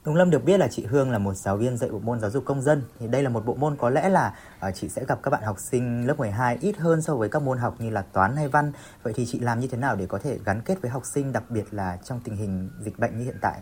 Tùng 0.05 0.15
Lâm 0.15 0.31
được 0.31 0.44
biết 0.44 0.59
là 0.59 0.69
chị 0.69 0.85
Hương 0.87 1.11
là 1.11 1.19
một 1.19 1.35
giáo 1.35 1.56
viên 1.56 1.76
dạy 1.76 1.91
bộ 1.91 1.99
môn 1.99 2.20
giáo 2.20 2.31
dục 2.31 2.44
công 2.44 2.62
dân 2.62 2.82
thì 3.00 3.06
đây 3.09 3.23
là 3.23 3.29
một 3.29 3.47
bộ 3.47 3.55
môn 3.55 3.76
có 3.76 3.91
lẽ 3.91 4.09
là 4.09 4.35
chị 4.75 4.88
sẽ 4.88 5.05
gặp 5.09 5.23
các 5.23 5.31
bạn 5.31 5.43
học 5.43 5.56
sinh 5.59 6.06
lớp 6.06 6.19
12 6.19 6.59
ít 6.61 6.76
hơn 6.76 7.03
so 7.03 7.15
với 7.17 7.29
các 7.29 7.43
môn 7.43 7.59
học 7.59 7.75
như 7.79 7.91
là 7.91 8.03
toán 8.03 8.37
hay 8.37 8.49
văn. 8.49 8.73
Vậy 9.03 9.12
thì 9.17 9.26
chị 9.26 9.38
làm 9.38 9.61
như 9.61 9.67
thế 9.67 9.79
nào 9.79 9.97
để 9.97 10.06
có 10.06 10.19
thể 10.19 10.38
gắn 10.44 10.61
kết 10.64 10.82
với 10.82 10.91
học 10.91 11.03
sinh 11.05 11.32
đặc 11.32 11.50
biệt 11.50 11.64
là 11.71 11.99
trong 12.05 12.21
tình 12.25 12.37
hình 12.37 12.71
dịch 12.81 12.99
bệnh 12.99 13.19
như 13.19 13.25
hiện 13.25 13.38
tại? 13.41 13.61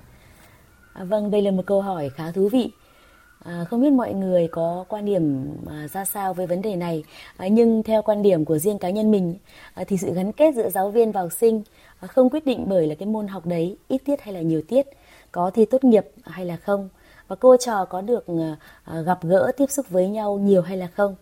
À, 0.92 1.04
vâng, 1.04 1.30
đây 1.30 1.42
là 1.42 1.50
một 1.50 1.62
câu 1.66 1.82
hỏi 1.82 2.10
khá 2.16 2.30
thú 2.30 2.48
vị. 2.52 2.70
À, 3.44 3.64
không 3.70 3.82
biết 3.82 3.90
mọi 3.90 4.14
người 4.14 4.48
có 4.48 4.84
quan 4.88 5.04
điểm 5.04 5.46
à, 5.66 5.88
ra 5.88 6.04
sao 6.04 6.34
với 6.34 6.46
vấn 6.46 6.62
đề 6.62 6.76
này, 6.76 7.04
à, 7.36 7.48
nhưng 7.48 7.82
theo 7.82 8.02
quan 8.02 8.22
điểm 8.22 8.44
của 8.44 8.58
riêng 8.58 8.78
cá 8.78 8.90
nhân 8.90 9.10
mình 9.10 9.36
à, 9.74 9.84
thì 9.88 9.96
sự 9.96 10.14
gắn 10.14 10.32
kết 10.32 10.54
giữa 10.54 10.70
giáo 10.70 10.90
viên 10.90 11.12
và 11.12 11.20
học 11.20 11.32
sinh 11.32 11.62
à, 12.00 12.08
không 12.08 12.30
quyết 12.30 12.46
định 12.46 12.64
bởi 12.68 12.86
là 12.86 12.94
cái 12.94 13.06
môn 13.06 13.28
học 13.28 13.46
đấy 13.46 13.76
ít 13.88 13.98
tiết 14.04 14.20
hay 14.20 14.34
là 14.34 14.40
nhiều 14.40 14.62
tiết, 14.68 14.86
có 15.32 15.50
thi 15.50 15.64
tốt 15.64 15.84
nghiệp 15.84 16.06
hay 16.24 16.44
là 16.44 16.56
không, 16.56 16.88
và 17.28 17.36
cô 17.36 17.56
trò 17.56 17.84
có 17.84 18.00
được 18.00 18.26
à, 18.26 18.56
à 18.84 19.00
gặp 19.00 19.18
gỡ 19.22 19.52
tiếp 19.56 19.70
xúc 19.70 19.86
với 19.90 20.08
nhau 20.08 20.38
nhiều 20.38 20.62
hay 20.62 20.76
là 20.76 20.86
không? 20.86 21.14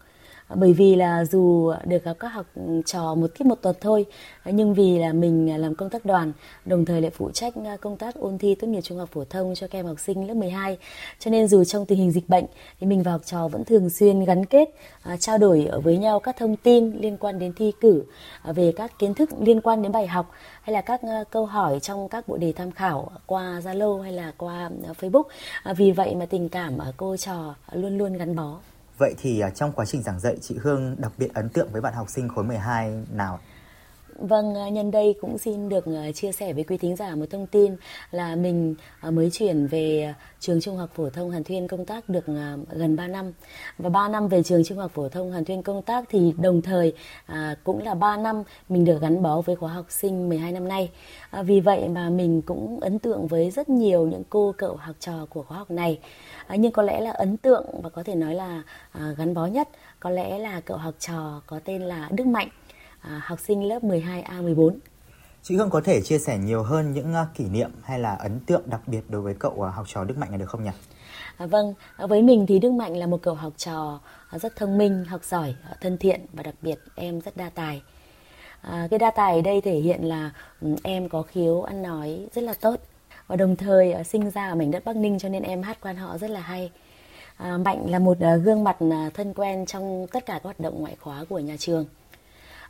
Bởi 0.48 0.72
vì 0.72 0.96
là 0.96 1.24
dù 1.24 1.72
được 1.84 2.04
gặp 2.04 2.14
các 2.18 2.28
học 2.28 2.46
trò 2.86 3.14
một 3.14 3.26
tiết 3.38 3.46
một 3.46 3.54
tuần 3.62 3.76
thôi, 3.80 4.06
nhưng 4.44 4.74
vì 4.74 4.98
là 4.98 5.12
mình 5.12 5.60
làm 5.60 5.74
công 5.74 5.90
tác 5.90 6.04
đoàn, 6.04 6.32
đồng 6.64 6.84
thời 6.84 7.00
lại 7.00 7.10
phụ 7.10 7.30
trách 7.30 7.54
công 7.80 7.96
tác 7.96 8.14
ôn 8.14 8.38
thi 8.38 8.54
tốt 8.54 8.66
nghiệp 8.66 8.80
trung 8.80 8.98
học 8.98 9.08
phổ 9.12 9.24
thông 9.24 9.54
cho 9.54 9.66
các 9.66 9.78
em 9.78 9.86
học 9.86 10.00
sinh 10.00 10.28
lớp 10.28 10.34
12 10.34 10.78
cho 11.18 11.30
nên 11.30 11.48
dù 11.48 11.64
trong 11.64 11.86
tình 11.86 11.98
hình 11.98 12.10
dịch 12.10 12.28
bệnh, 12.28 12.44
thì 12.80 12.86
mình 12.86 13.02
và 13.02 13.12
học 13.12 13.20
trò 13.24 13.48
vẫn 13.48 13.64
thường 13.64 13.90
xuyên 13.90 14.24
gắn 14.24 14.46
kết 14.46 14.68
à, 15.02 15.16
trao 15.16 15.38
đổi 15.38 15.68
với 15.82 15.98
nhau 15.98 16.20
các 16.20 16.36
thông 16.36 16.56
tin 16.56 16.92
liên 17.00 17.16
quan 17.16 17.38
đến 17.38 17.52
thi 17.56 17.72
cử 17.80 18.04
à, 18.42 18.52
về 18.52 18.72
các 18.76 18.98
kiến 18.98 19.14
thức 19.14 19.30
liên 19.40 19.60
quan 19.60 19.82
đến 19.82 19.92
bài 19.92 20.06
học, 20.06 20.30
hay 20.62 20.74
là 20.74 20.80
các 20.80 21.02
à, 21.02 21.24
câu 21.30 21.46
hỏi 21.46 21.80
trong 21.80 22.08
các 22.08 22.28
bộ 22.28 22.36
đề 22.36 22.52
tham 22.52 22.70
khảo 22.70 23.10
qua 23.26 23.60
Zalo 23.64 24.00
hay 24.00 24.12
là 24.12 24.32
qua 24.36 24.70
Facebook. 25.00 25.24
Vì 25.76 25.90
vậy 25.90 26.14
mà 26.14 26.26
tình 26.26 26.48
cảm 26.48 26.78
cô 26.96 27.16
trò 27.16 27.54
luôn 27.72 27.98
luôn 27.98 28.12
gắn 28.12 28.36
bó. 28.36 28.58
Vậy 29.04 29.14
thì 29.18 29.40
à, 29.40 29.50
trong 29.50 29.72
quá 29.72 29.84
trình 29.84 30.02
giảng 30.02 30.20
dạy, 30.20 30.36
chị 30.40 30.54
Hương 30.62 30.96
đặc 30.98 31.12
biệt 31.18 31.34
ấn 31.34 31.48
tượng 31.48 31.68
với 31.72 31.80
bạn 31.80 31.94
học 31.94 32.10
sinh 32.10 32.28
khối 32.28 32.44
12 32.44 32.92
nào? 33.12 33.40
Vâng, 34.18 34.54
à, 34.54 34.68
nhân 34.68 34.90
đây 34.90 35.14
cũng 35.20 35.38
xin 35.38 35.68
được 35.68 35.84
à, 35.86 36.12
chia 36.14 36.32
sẻ 36.32 36.52
với 36.52 36.64
quý 36.64 36.76
thính 36.76 36.96
giả 36.96 37.14
một 37.14 37.26
thông 37.30 37.46
tin 37.46 37.76
là 38.10 38.36
mình 38.36 38.74
à, 39.00 39.10
mới 39.10 39.30
chuyển 39.30 39.66
về 39.66 40.14
trường 40.40 40.60
Trung 40.60 40.76
học 40.76 40.90
phổ 40.94 41.10
thông 41.10 41.30
Hàn 41.30 41.44
Thuyên 41.44 41.68
công 41.68 41.84
tác 41.84 42.08
được 42.08 42.26
gần 42.70 42.96
3 42.96 43.06
năm. 43.06 43.32
Và 43.78 43.88
3 43.88 44.08
năm 44.08 44.28
về 44.28 44.42
trường 44.42 44.64
Trung 44.64 44.78
học 44.78 44.90
phổ 44.94 45.08
thông 45.08 45.32
Hàn 45.32 45.44
Thuyên 45.44 45.62
công 45.62 45.82
tác 45.82 46.04
thì 46.08 46.34
đồng 46.38 46.62
thời 46.62 46.92
cũng 47.64 47.82
là 47.82 47.94
3 47.94 48.16
năm 48.16 48.42
mình 48.68 48.84
được 48.84 49.00
gắn 49.00 49.22
bó 49.22 49.40
với 49.40 49.56
khóa 49.56 49.72
học 49.72 49.86
sinh 49.88 50.28
12 50.28 50.52
năm 50.52 50.68
nay. 50.68 50.90
Vì 51.42 51.60
vậy 51.60 51.88
mà 51.88 52.10
mình 52.10 52.42
cũng 52.42 52.80
ấn 52.80 52.98
tượng 52.98 53.26
với 53.26 53.50
rất 53.50 53.68
nhiều 53.68 54.06
những 54.06 54.22
cô 54.30 54.54
cậu 54.58 54.76
học 54.76 54.96
trò 55.00 55.26
của 55.30 55.42
khóa 55.42 55.58
học 55.58 55.70
này. 55.70 55.98
Nhưng 56.56 56.72
có 56.72 56.82
lẽ 56.82 57.00
là 57.00 57.10
ấn 57.10 57.36
tượng 57.36 57.64
và 57.82 57.90
có 57.90 58.02
thể 58.02 58.14
nói 58.14 58.34
là 58.34 58.62
gắn 59.16 59.34
bó 59.34 59.46
nhất 59.46 59.68
có 60.04 60.10
lẽ 60.10 60.38
là 60.38 60.60
cậu 60.60 60.76
học 60.76 60.94
trò 60.98 61.42
có 61.46 61.60
tên 61.64 61.82
là 61.82 62.08
Đức 62.12 62.26
Mạnh, 62.26 62.48
à, 63.04 63.20
học 63.24 63.38
sinh 63.40 63.64
lớp 63.64 63.82
12A14. 63.82 64.78
Chị 65.42 65.56
Hương 65.56 65.70
có 65.70 65.80
thể 65.80 66.00
chia 66.00 66.18
sẻ 66.18 66.38
nhiều 66.38 66.62
hơn 66.62 66.92
những 66.92 67.12
uh, 67.22 67.34
kỷ 67.34 67.44
niệm 67.44 67.70
hay 67.82 67.98
là 67.98 68.14
ấn 68.14 68.40
tượng 68.40 68.62
đặc 68.66 68.80
biệt 68.86 69.00
đối 69.08 69.20
với 69.20 69.34
cậu 69.38 69.52
uh, 69.52 69.74
học 69.74 69.86
trò 69.88 70.04
Đức 70.04 70.18
Mạnh 70.18 70.30
này 70.30 70.38
được 70.38 70.48
không 70.48 70.64
nhỉ? 70.64 70.70
À, 71.36 71.46
vâng, 71.46 71.74
với 71.98 72.22
mình 72.22 72.46
thì 72.46 72.58
Đức 72.58 72.72
Mạnh 72.72 72.96
là 72.96 73.06
một 73.06 73.22
cậu 73.22 73.34
học 73.34 73.52
trò 73.56 74.00
rất 74.32 74.56
thông 74.56 74.78
minh, 74.78 75.04
học 75.04 75.24
giỏi, 75.24 75.54
thân 75.80 75.98
thiện 75.98 76.20
và 76.32 76.42
đặc 76.42 76.54
biệt 76.62 76.78
em 76.94 77.20
rất 77.20 77.36
đa 77.36 77.50
tài. 77.50 77.82
À, 78.60 78.88
cái 78.90 78.98
đa 78.98 79.10
tài 79.10 79.34
ở 79.36 79.42
đây 79.42 79.60
thể 79.60 79.74
hiện 79.74 80.04
là 80.04 80.30
um, 80.60 80.76
em 80.82 81.08
có 81.08 81.22
khiếu 81.22 81.62
ăn 81.62 81.82
nói 81.82 82.26
rất 82.34 82.42
là 82.42 82.54
tốt 82.54 82.80
và 83.26 83.36
đồng 83.36 83.56
thời 83.56 83.94
sinh 84.04 84.30
ra 84.30 84.48
ở 84.48 84.54
mảnh 84.54 84.70
đất 84.70 84.84
Bắc 84.84 84.96
Ninh 84.96 85.18
cho 85.18 85.28
nên 85.28 85.42
em 85.42 85.62
hát 85.62 85.78
quan 85.80 85.96
họ 85.96 86.18
rất 86.18 86.30
là 86.30 86.40
hay. 86.40 86.70
À, 87.36 87.56
Mạnh 87.56 87.90
là 87.90 87.98
một 87.98 88.18
gương 88.44 88.64
mặt 88.64 88.76
thân 89.14 89.34
quen 89.34 89.66
trong 89.66 90.06
tất 90.12 90.26
cả 90.26 90.34
các 90.34 90.42
hoạt 90.42 90.60
động 90.60 90.80
ngoại 90.80 90.96
khóa 91.00 91.24
của 91.28 91.38
nhà 91.38 91.56
trường. 91.58 91.86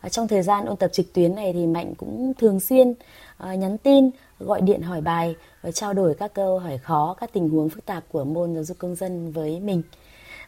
Trong 0.08 0.28
thời 0.28 0.42
gian 0.42 0.64
ôn 0.64 0.76
tập 0.76 0.90
trực 0.92 1.12
tuyến 1.12 1.34
này 1.34 1.52
thì 1.52 1.66
Mạnh 1.66 1.94
cũng 1.94 2.32
thường 2.38 2.60
xuyên 2.60 2.94
ờ, 3.36 3.52
nhắn 3.52 3.78
tin, 3.78 4.10
gọi 4.38 4.60
điện 4.60 4.82
hỏi 4.82 5.00
bài 5.00 5.36
và 5.62 5.70
trao 5.70 5.92
đổi 5.92 6.14
các 6.14 6.34
câu 6.34 6.58
hỏi 6.58 6.78
khó, 6.78 7.16
các 7.20 7.30
tình 7.32 7.48
huống 7.48 7.68
phức 7.68 7.86
tạp 7.86 8.04
của 8.12 8.24
môn 8.24 8.54
giáo 8.54 8.64
dục 8.64 8.78
công 8.78 8.94
dân 8.94 9.32
với 9.32 9.60
mình. 9.60 9.82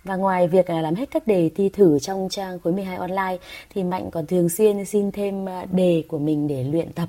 Và 0.04 0.16
ngoài 0.16 0.48
việc 0.48 0.66
à, 0.66 0.80
làm 0.80 0.94
hết 0.94 1.10
các 1.10 1.26
đề 1.26 1.50
thi 1.54 1.68
thử 1.68 1.98
trong 1.98 2.28
trang 2.30 2.58
khối 2.58 2.72
12 2.72 2.96
online 2.96 3.36
thì 3.74 3.84
Mạnh 3.84 4.10
còn 4.10 4.26
thường 4.26 4.48
xuyên 4.48 4.84
xin 4.84 5.12
thêm 5.12 5.48
à, 5.48 5.64
đề 5.72 6.04
của 6.08 6.18
mình 6.18 6.48
để 6.48 6.64
luyện 6.64 6.92
tập. 6.92 7.08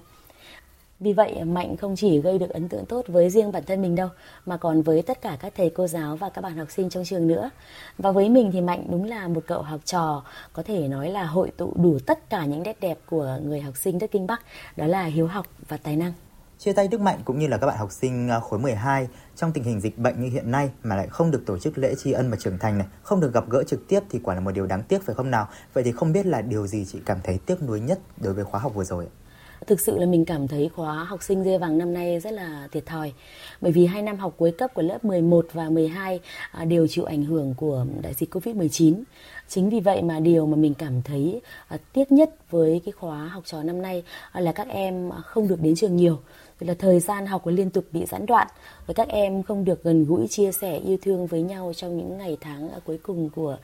Vì 1.00 1.13
vậy 1.13 1.44
Mạnh 1.44 1.77
không 1.77 1.96
chỉ 1.96 2.22
gây 2.22 2.39
được 2.39 2.50
ấn 2.50 2.70
tượng 2.70 2.86
tốt 2.86 3.06
với 3.08 3.30
riêng 3.30 3.51
bản 3.51 3.63
thân 3.66 3.82
mình 3.82 3.96
đâu 3.96 4.10
mà 4.46 4.58
còn 4.58 4.82
với 4.82 5.01
tất 5.01 5.22
cả 5.22 5.38
các 5.42 5.54
thầy 5.58 5.70
cô 5.70 5.88
giáo 5.88 6.16
và 6.16 6.30
các 6.30 6.42
bạn 6.42 6.58
học 6.58 6.72
sinh 6.72 6.89
trong 6.89 7.06
trường 7.06 7.27
nữa. 7.27 7.50
Và 7.98 8.12
với 8.12 8.30
mình 8.30 8.50
thì 8.54 8.62
Mạnh 8.62 8.88
đúng 8.89 9.04
là 9.04 9.27
một 9.27 9.44
cậu 9.48 9.62
học 9.62 9.80
trò 9.86 10.24
có 10.54 10.63
thể 10.63 10.88
nói 10.88 11.10
là 11.10 11.25
hội 11.25 11.51
tụ 11.58 11.74
đủ 11.75 11.98
tất 12.06 12.30
cả 12.30 12.46
những 12.46 12.63
nét 12.63 12.77
đẹp 12.82 12.98
của 13.06 13.39
người 13.44 13.62
học 13.62 13.77
sinh 13.77 14.00
đất 14.00 14.12
Kinh 14.12 14.27
Bắc, 14.27 14.42
đó 14.75 14.88
là 14.88 15.04
hiếu 15.04 15.27
học 15.27 15.46
và 15.68 15.77
tài 15.77 15.96
năng. 15.96 16.13
Chia 16.60 16.74
tay 16.74 16.88
Đức 16.88 17.01
Mạnh 17.01 17.20
cũng 17.25 17.39
như 17.39 17.48
là 17.48 17.58
các 17.58 17.68
bạn 17.68 17.77
học 17.77 17.92
sinh 17.92 18.30
à, 18.30 18.39
khối 18.39 18.60
12 18.60 19.08
trong 19.36 19.51
tình 19.51 19.63
hình 19.63 19.82
dịch 19.82 19.98
bệnh 19.98 20.22
như 20.22 20.30
hiện 20.30 20.51
nay 20.51 20.70
mà 20.84 20.96
lại 20.96 21.08
không 21.08 21.32
được 21.32 21.44
tổ 21.46 21.58
chức 21.58 21.77
lễ 21.77 21.96
tri 21.96 22.12
ân 22.12 22.32
và 22.32 22.38
trưởng 22.39 22.58
thành 22.58 22.77
này, 22.77 22.88
không 23.01 23.20
được 23.20 23.34
gặp 23.34 23.50
gỡ 23.50 23.63
trực 23.63 23.88
tiếp 23.88 24.00
thì 24.10 24.20
quả 24.24 24.36
là 24.36 24.42
một 24.42 24.51
điều 24.51 24.66
đáng 24.66 24.84
tiếc 24.84 25.06
phải 25.06 25.16
không 25.16 25.32
nào? 25.32 25.48
Vậy 25.74 25.84
thì 25.84 25.92
không 25.92 26.13
biết 26.13 26.25
là 26.25 26.42
điều 26.42 26.68
gì 26.68 26.86
chị 26.86 27.00
cảm 27.06 27.18
thấy 27.24 27.39
tiếc 27.46 27.63
nuối 27.63 27.80
nhất 27.80 28.00
đối 28.18 28.34
với 28.34 28.46
khóa 28.46 28.60
học 28.60 28.75
vừa 28.75 28.84
rồi 28.84 29.06
ạ? 29.06 29.26
Thực 29.68 29.80
sự 29.80 30.00
là 30.00 30.06
mình 30.06 30.26
cảm 30.26 30.48
thấy 30.48 30.70
khóa 30.76 31.04
học 31.04 31.24
sinh 31.24 31.44
dê 31.44 31.58
vàng 31.58 31.78
năm 31.78 31.94
nay 31.94 32.20
rất 32.20 32.34
là 32.34 32.68
thiệt 32.72 32.86
thòi. 32.86 33.14
Bởi 33.62 33.72
vì 33.72 33.86
hai 33.86 34.02
năm 34.02 34.18
học 34.18 34.34
cuối 34.38 34.52
cấp 34.52 34.74
của 34.74 34.82
lớp 34.82 35.06
11 35.06 35.48
và 35.54 35.70
12 35.70 36.20
à, 36.52 36.66
đều 36.66 36.88
chịu 36.88 37.06
ảnh 37.06 37.24
hưởng 37.24 37.54
của 37.58 37.86
đại 38.02 38.14
dịch 38.14 38.36
Covid-19. 38.36 39.04
Chính 39.48 39.70
vì 39.70 39.80
vậy 39.80 40.02
mà 40.02 40.20
điều 40.20 40.46
mà 40.46 40.56
mình 40.56 40.74
cảm 40.74 41.02
thấy 41.02 41.42
à, 41.68 41.78
tiếc 41.94 42.12
nhất 42.12 42.36
với 42.50 42.82
cái 42.86 42.92
khóa 42.92 43.28
học 43.28 43.44
trò 43.46 43.64
năm 43.64 43.82
nay 43.82 44.04
à, 44.32 44.42
là 44.42 44.52
các 44.52 44.68
em 44.68 45.12
không 45.24 45.48
được 45.48 45.62
đến 45.62 45.76
trường 45.76 45.96
nhiều. 45.96 46.20
Là 46.60 46.74
thời 46.80 47.00
gian 47.00 47.26
học 47.26 47.48
liên 47.48 47.70
tục 47.70 47.86
bị 47.92 48.06
gián 48.06 48.26
đoạn 48.26 48.48
và 48.88 48.94
các 48.94 49.08
em 49.08 49.44
không 49.44 49.66
được 49.66 49.84
gần 49.84 50.06
gũi 50.06 50.28
chia 50.28 50.52
sẻ 50.52 50.78
yêu 50.78 50.98
thương 51.02 51.28
với 51.28 51.42
nhau 51.42 51.72
trong 51.76 51.98
những 51.98 52.18
ngày 52.18 52.38
tháng 52.42 52.70
cuối 52.86 53.00
cùng 53.04 53.30
của 53.30 53.58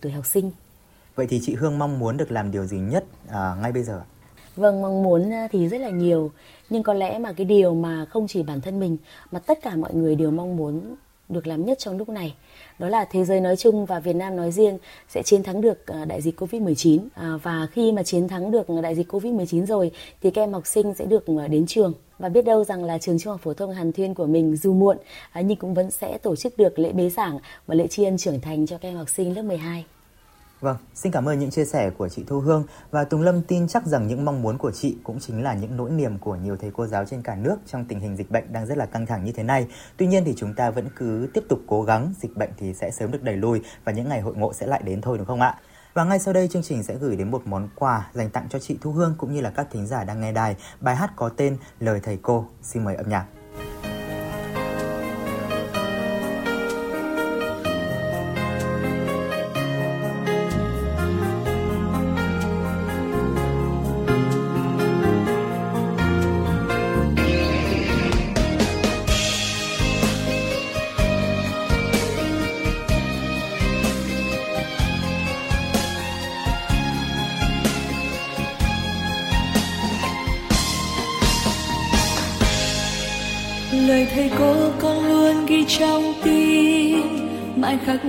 tuổi 0.00 0.12
học 0.12 0.26
sinh. 0.26 0.50
Vậy 1.14 1.26
thì 1.30 1.40
chị 1.42 1.54
Hương 1.54 1.78
mong 1.78 1.98
muốn 1.98 2.16
được 2.16 2.30
làm 2.30 2.50
điều 2.50 2.64
gì 2.64 2.76
nhất 2.76 3.04
à, 3.28 3.56
ngay 3.62 3.72
bây 3.72 3.82
giờ? 3.82 4.02
Vâng, 4.56 4.82
mong 4.82 5.02
muốn 5.02 5.30
thì 5.50 5.68
rất 5.68 5.80
là 5.80 5.90
nhiều, 5.90 6.30
nhưng 6.70 6.82
có 6.82 6.94
lẽ 6.94 7.18
mà 7.18 7.32
cái 7.32 7.44
điều 7.44 7.74
mà 7.74 8.04
không 8.04 8.26
chỉ 8.28 8.42
bản 8.42 8.60
thân 8.60 8.80
mình 8.80 8.96
mà 9.30 9.38
tất 9.38 9.58
cả 9.62 9.76
mọi 9.76 9.94
người 9.94 10.14
đều 10.14 10.30
mong 10.30 10.56
muốn 10.56 10.96
được 11.28 11.46
làm 11.46 11.64
nhất 11.64 11.78
trong 11.78 11.98
lúc 11.98 12.08
này 12.08 12.34
đó 12.78 12.88
là 12.88 13.04
thế 13.04 13.24
giới 13.24 13.40
nói 13.40 13.56
chung 13.56 13.86
và 13.86 14.00
Việt 14.00 14.16
Nam 14.16 14.36
nói 14.36 14.52
riêng 14.52 14.78
sẽ 15.08 15.22
chiến 15.22 15.42
thắng 15.42 15.60
được 15.60 15.86
ờ, 15.86 16.04
đại 16.04 16.22
dịch 16.22 16.40
Covid-19 16.40 17.08
à, 17.14 17.32
và 17.42 17.66
khi 17.72 17.92
mà 17.92 18.02
chiến 18.02 18.28
thắng 18.28 18.50
được 18.50 18.66
đại 18.82 18.94
dịch 18.94 19.12
Covid-19 19.12 19.66
rồi 19.66 19.90
thì 20.22 20.30
các 20.30 20.42
em 20.42 20.52
học 20.52 20.66
sinh 20.66 20.94
sẽ 20.94 21.04
được 21.04 21.26
ờ, 21.26 21.48
đến 21.48 21.66
trường. 21.66 21.92
Và 22.18 22.28
biết 22.28 22.44
đâu 22.44 22.64
rằng 22.64 22.84
là 22.84 22.98
trường 22.98 23.18
trung 23.18 23.30
học 23.32 23.40
phổ 23.42 23.54
thông 23.54 23.72
Hàn 23.72 23.92
Thuyên 23.92 24.14
của 24.14 24.26
mình 24.26 24.56
dù 24.56 24.74
muộn 24.74 24.96
à, 25.32 25.40
nhưng 25.40 25.56
cũng 25.56 25.74
vẫn 25.74 25.90
sẽ 25.90 26.18
tổ 26.18 26.36
chức 26.36 26.58
được 26.58 26.78
lễ 26.78 26.92
bế 26.92 27.10
giảng 27.10 27.38
và 27.66 27.74
lễ 27.74 27.86
tri 27.86 28.04
ân 28.04 28.18
trưởng 28.18 28.40
thành 28.40 28.66
cho 28.66 28.78
các 28.78 28.88
em 28.88 28.96
học 28.96 29.08
sinh 29.08 29.36
lớp 29.36 29.42
12. 29.42 29.84
Vâng, 30.60 30.76
xin 30.94 31.12
cảm 31.12 31.28
ơn 31.28 31.38
những 31.38 31.50
chia 31.50 31.64
sẻ 31.64 31.90
của 31.90 32.08
chị 32.08 32.24
Thu 32.26 32.40
Hương 32.40 32.64
và 32.90 33.04
Tùng 33.04 33.22
Lâm 33.22 33.42
tin 33.42 33.68
chắc 33.68 33.86
rằng 33.86 34.06
những 34.06 34.24
mong 34.24 34.42
muốn 34.42 34.58
của 34.58 34.70
chị 34.70 34.96
cũng 35.04 35.20
chính 35.20 35.44
là 35.44 35.54
những 35.54 35.76
nỗi 35.76 35.90
niềm 35.90 36.18
của 36.18 36.34
nhiều 36.36 36.56
thầy 36.56 36.70
cô 36.74 36.86
giáo 36.86 37.04
trên 37.04 37.22
cả 37.22 37.34
nước 37.34 37.56
trong 37.66 37.84
tình 37.84 38.00
hình 38.00 38.16
dịch 38.16 38.30
bệnh 38.30 38.52
đang 38.52 38.66
rất 38.66 38.78
là 38.78 38.86
căng 38.86 39.06
thẳng 39.06 39.24
như 39.24 39.32
thế 39.32 39.42
này. 39.42 39.66
Tuy 39.96 40.06
nhiên 40.06 40.24
thì 40.24 40.34
chúng 40.36 40.54
ta 40.54 40.70
vẫn 40.70 40.88
cứ 40.96 41.28
tiếp 41.34 41.44
tục 41.48 41.60
cố 41.66 41.82
gắng, 41.82 42.14
dịch 42.20 42.36
bệnh 42.36 42.50
thì 42.56 42.74
sẽ 42.74 42.90
sớm 42.90 43.10
được 43.10 43.22
đẩy 43.22 43.36
lùi 43.36 43.60
và 43.84 43.92
những 43.92 44.08
ngày 44.08 44.20
hội 44.20 44.34
ngộ 44.36 44.52
sẽ 44.52 44.66
lại 44.66 44.82
đến 44.84 45.00
thôi 45.00 45.18
đúng 45.18 45.26
không 45.26 45.40
ạ? 45.40 45.54
Và 45.94 46.04
ngay 46.04 46.18
sau 46.18 46.34
đây 46.34 46.48
chương 46.48 46.62
trình 46.62 46.82
sẽ 46.82 46.94
gửi 46.94 47.16
đến 47.16 47.30
một 47.30 47.42
món 47.44 47.68
quà 47.74 48.10
dành 48.12 48.30
tặng 48.30 48.46
cho 48.50 48.58
chị 48.58 48.78
Thu 48.80 48.92
Hương 48.92 49.14
cũng 49.18 49.32
như 49.32 49.40
là 49.40 49.50
các 49.50 49.66
thính 49.70 49.86
giả 49.86 50.04
đang 50.04 50.20
nghe 50.20 50.32
đài. 50.32 50.56
Bài 50.80 50.96
hát 50.96 51.10
có 51.16 51.28
tên 51.28 51.56
Lời 51.80 52.00
thầy 52.02 52.18
cô. 52.22 52.46
Xin 52.62 52.84
mời 52.84 52.94
âm 52.94 53.08
nhạc. 53.08 53.26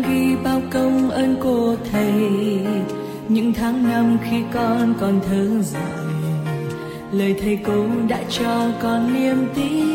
Ghi 0.10 0.36
bao 0.44 0.62
công 0.72 1.10
ơn 1.10 1.36
cô 1.44 1.76
thầy. 1.92 2.30
Những 3.28 3.54
tháng 3.54 3.90
năm 3.90 4.18
khi 4.30 4.38
con 4.54 4.94
còn 5.00 5.20
thơ 5.30 5.62
dại 5.62 6.08
lời 7.12 7.36
thầy 7.42 7.60
cô 7.66 7.86
đã 8.08 8.20
cho 8.30 8.72
con 8.82 9.14
niềm 9.14 9.48
tin. 9.56 9.88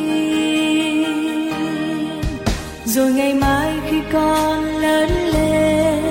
Rồi 2.85 3.12
ngày 3.12 3.35
mai 3.35 3.78
khi 3.90 4.00
con 4.12 4.64
lớn 4.64 5.11
lên, 5.33 6.04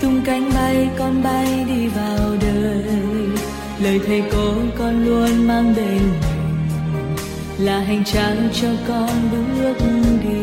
tung 0.00 0.20
cánh 0.24 0.50
bay, 0.54 0.88
con 0.98 1.22
bay 1.22 1.64
đi 1.68 1.86
vào 1.86 2.36
đời. 2.40 2.84
Lời 3.82 4.00
thầy 4.06 4.22
cô 4.32 4.54
con 4.78 5.04
luôn 5.04 5.46
mang 5.46 5.74
bên 5.76 5.86
mình, 5.86 6.12
là 7.58 7.80
hành 7.80 8.04
trang 8.04 8.48
cho 8.52 8.68
con 8.88 9.10
bước 9.30 9.74
đi. 10.22 10.39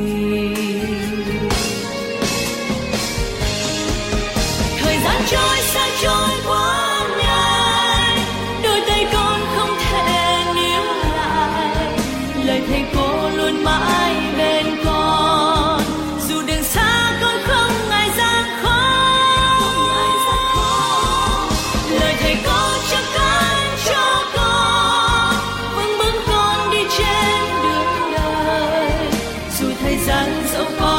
Trôi, 5.30 5.58
xa 5.74 5.88
trôi 6.02 6.30
quá 6.48 7.08
nhanh 7.18 8.18
đôi 8.64 8.82
tay 8.88 9.08
con 9.14 9.40
không 9.56 9.78
thể 9.80 10.44
níu 10.56 10.84
lại. 11.16 11.96
Lời 12.46 12.62
thầy 12.68 12.84
cô 12.96 13.30
luôn 13.38 13.64
mãi 13.64 14.16
bên 14.38 14.66
con. 14.86 15.82
Dù 16.28 16.42
đường 16.42 16.64
xa 16.64 17.20
con 17.22 17.36
không 17.48 17.90
ngại 17.90 18.10
gian 18.18 18.46
khó 18.62 18.84
lời 22.00 22.16
thầy 22.20 22.36
cô 22.46 22.62
chắc 22.92 23.04
cánh 23.14 23.78
cho 23.86 24.24
con. 24.36 25.36
Vững 25.76 25.98
bước 25.98 26.22
con 26.28 26.72
đi 26.72 26.84
trên 26.98 27.64
đường 27.64 28.12
đời. 28.12 28.92
Dù 29.60 29.68
thời 29.82 29.98
gian 29.98 30.44
dẫu 30.54 30.66
có 30.80 30.97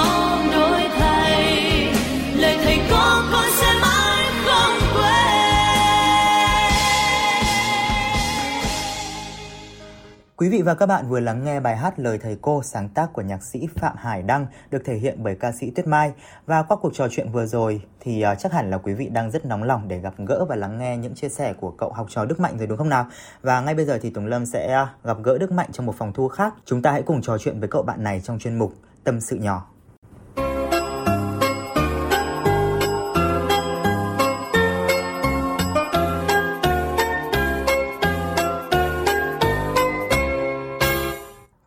Quý 10.38 10.48
vị 10.48 10.62
và 10.62 10.74
các 10.74 10.86
bạn 10.86 11.08
vừa 11.08 11.20
lắng 11.20 11.44
nghe 11.44 11.60
bài 11.60 11.76
hát 11.76 11.98
Lời 11.98 12.18
Thầy 12.18 12.36
Cô 12.42 12.62
sáng 12.62 12.88
tác 12.88 13.12
của 13.12 13.22
nhạc 13.22 13.42
sĩ 13.42 13.68
Phạm 13.74 13.96
Hải 13.96 14.22
Đăng 14.22 14.46
được 14.70 14.82
thể 14.84 14.94
hiện 14.94 15.22
bởi 15.22 15.34
ca 15.34 15.52
sĩ 15.52 15.70
Tuyết 15.70 15.86
Mai. 15.86 16.12
Và 16.46 16.62
qua 16.62 16.76
cuộc 16.76 16.94
trò 16.94 17.08
chuyện 17.10 17.32
vừa 17.32 17.46
rồi 17.46 17.82
thì 18.00 18.22
à, 18.22 18.34
chắc 18.34 18.52
hẳn 18.52 18.70
là 18.70 18.78
quý 18.78 18.94
vị 18.94 19.08
đang 19.08 19.30
rất 19.30 19.46
nóng 19.46 19.62
lòng 19.62 19.88
để 19.88 19.98
gặp 19.98 20.14
gỡ 20.26 20.44
và 20.48 20.56
lắng 20.56 20.78
nghe 20.78 20.96
những 20.96 21.14
chia 21.14 21.28
sẻ 21.28 21.52
của 21.52 21.70
cậu 21.70 21.92
học 21.92 22.06
trò 22.10 22.24
Đức 22.24 22.40
Mạnh 22.40 22.58
rồi 22.58 22.66
đúng 22.66 22.78
không 22.78 22.88
nào? 22.88 23.06
Và 23.42 23.60
ngay 23.60 23.74
bây 23.74 23.84
giờ 23.84 23.98
thì 24.02 24.10
Tùng 24.10 24.26
Lâm 24.26 24.46
sẽ 24.46 24.72
à, 24.72 24.94
gặp 25.04 25.16
gỡ 25.22 25.38
Đức 25.38 25.52
Mạnh 25.52 25.68
trong 25.72 25.86
một 25.86 25.94
phòng 25.98 26.12
thu 26.12 26.28
khác. 26.28 26.54
Chúng 26.64 26.82
ta 26.82 26.92
hãy 26.92 27.02
cùng 27.02 27.22
trò 27.22 27.38
chuyện 27.38 27.60
với 27.60 27.68
cậu 27.68 27.82
bạn 27.82 28.02
này 28.02 28.20
trong 28.24 28.38
chuyên 28.38 28.58
mục 28.58 28.72
Tâm 29.04 29.20
sự 29.20 29.36
nhỏ. 29.36 29.66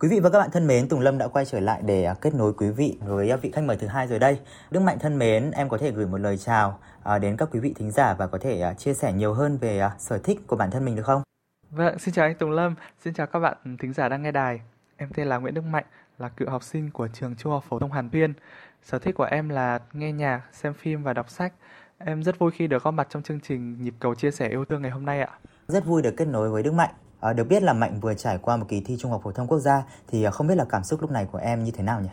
Quý 0.01 0.07
vị 0.07 0.19
và 0.19 0.29
các 0.29 0.39
bạn 0.39 0.49
thân 0.51 0.67
mến, 0.67 0.89
Tùng 0.89 0.99
Lâm 0.99 1.17
đã 1.17 1.27
quay 1.27 1.45
trở 1.45 1.59
lại 1.59 1.81
để 1.85 2.03
à, 2.03 2.13
kết 2.21 2.35
nối 2.35 2.53
quý 2.53 2.69
vị 2.69 2.97
với 3.01 3.29
à, 3.29 3.37
vị 3.37 3.51
khách 3.51 3.63
mời 3.63 3.77
thứ 3.77 3.87
hai 3.87 4.07
rồi 4.07 4.19
đây. 4.19 4.39
Đức 4.71 4.79
Mạnh 4.79 4.99
thân 4.99 5.19
mến, 5.19 5.51
em 5.51 5.69
có 5.69 5.77
thể 5.77 5.91
gửi 5.91 6.05
một 6.05 6.17
lời 6.17 6.37
chào 6.37 6.79
à, 7.03 7.17
đến 7.17 7.37
các 7.37 7.49
quý 7.51 7.59
vị 7.59 7.73
thính 7.77 7.91
giả 7.91 8.13
và 8.13 8.27
có 8.27 8.37
thể 8.37 8.73
chia 8.77 8.93
sẻ 8.93 9.13
nhiều 9.13 9.33
hơn 9.33 9.57
về 9.57 9.89
sở 9.97 10.17
thích 10.17 10.39
của 10.47 10.55
bản 10.55 10.71
thân 10.71 10.85
mình 10.85 10.95
được 10.95 11.03
không? 11.03 11.21
Vâng, 11.69 11.99
xin 11.99 12.13
chào 12.13 12.25
anh 12.25 12.35
Tùng 12.35 12.51
Lâm, 12.51 12.75
xin 13.03 13.13
chào 13.13 13.27
các 13.27 13.39
bạn 13.39 13.77
thính 13.79 13.93
giả 13.93 14.09
đang 14.09 14.21
nghe 14.21 14.31
đài. 14.31 14.61
Em 14.97 15.09
tên 15.15 15.27
là 15.27 15.37
Nguyễn 15.37 15.53
Đức 15.53 15.63
Mạnh, 15.63 15.85
là 16.17 16.29
cựu 16.29 16.49
học 16.49 16.63
sinh 16.63 16.91
của 16.91 17.07
trường 17.07 17.35
Trung 17.35 17.51
học 17.51 17.63
phổ 17.69 17.79
thông 17.79 17.91
Hàn 17.91 18.09
Tuyên. 18.09 18.33
Sở 18.83 18.99
thích 18.99 19.15
của 19.15 19.27
em 19.31 19.49
là 19.49 19.79
nghe 19.93 20.11
nhạc, 20.11 20.41
xem 20.51 20.73
phim 20.73 21.03
và 21.03 21.13
đọc 21.13 21.29
sách. 21.29 21.53
Em 21.97 22.23
rất 22.23 22.39
vui 22.39 22.51
khi 22.51 22.67
được 22.67 22.83
góp 22.83 22.93
mặt 22.93 23.07
trong 23.09 23.23
chương 23.23 23.39
trình 23.39 23.81
Nhịp 23.81 23.93
cầu 23.99 24.15
chia 24.15 24.31
sẻ 24.31 24.49
yêu 24.49 24.65
thương 24.65 24.81
ngày 24.81 24.91
hôm 24.91 25.05
nay 25.05 25.21
ạ. 25.21 25.29
Rất 25.67 25.85
vui 25.85 26.01
được 26.01 26.13
kết 26.17 26.27
nối 26.27 26.49
với 26.49 26.63
Đức 26.63 26.73
Mạnh. 26.73 26.93
À, 27.21 27.33
được 27.33 27.43
biết 27.43 27.63
là 27.63 27.73
Mạnh 27.73 27.99
vừa 27.99 28.13
trải 28.13 28.37
qua 28.37 28.57
một 28.57 28.65
kỳ 28.69 28.81
thi 28.81 28.97
Trung 28.99 29.11
học 29.11 29.21
phổ 29.23 29.31
thông 29.31 29.47
quốc 29.47 29.59
gia 29.59 29.83
thì 30.07 30.25
không 30.31 30.47
biết 30.47 30.55
là 30.55 30.65
cảm 30.69 30.83
xúc 30.83 31.01
lúc 31.01 31.11
này 31.11 31.27
của 31.31 31.37
em 31.37 31.63
như 31.63 31.71
thế 31.71 31.83
nào 31.83 32.01
nhỉ? 32.01 32.09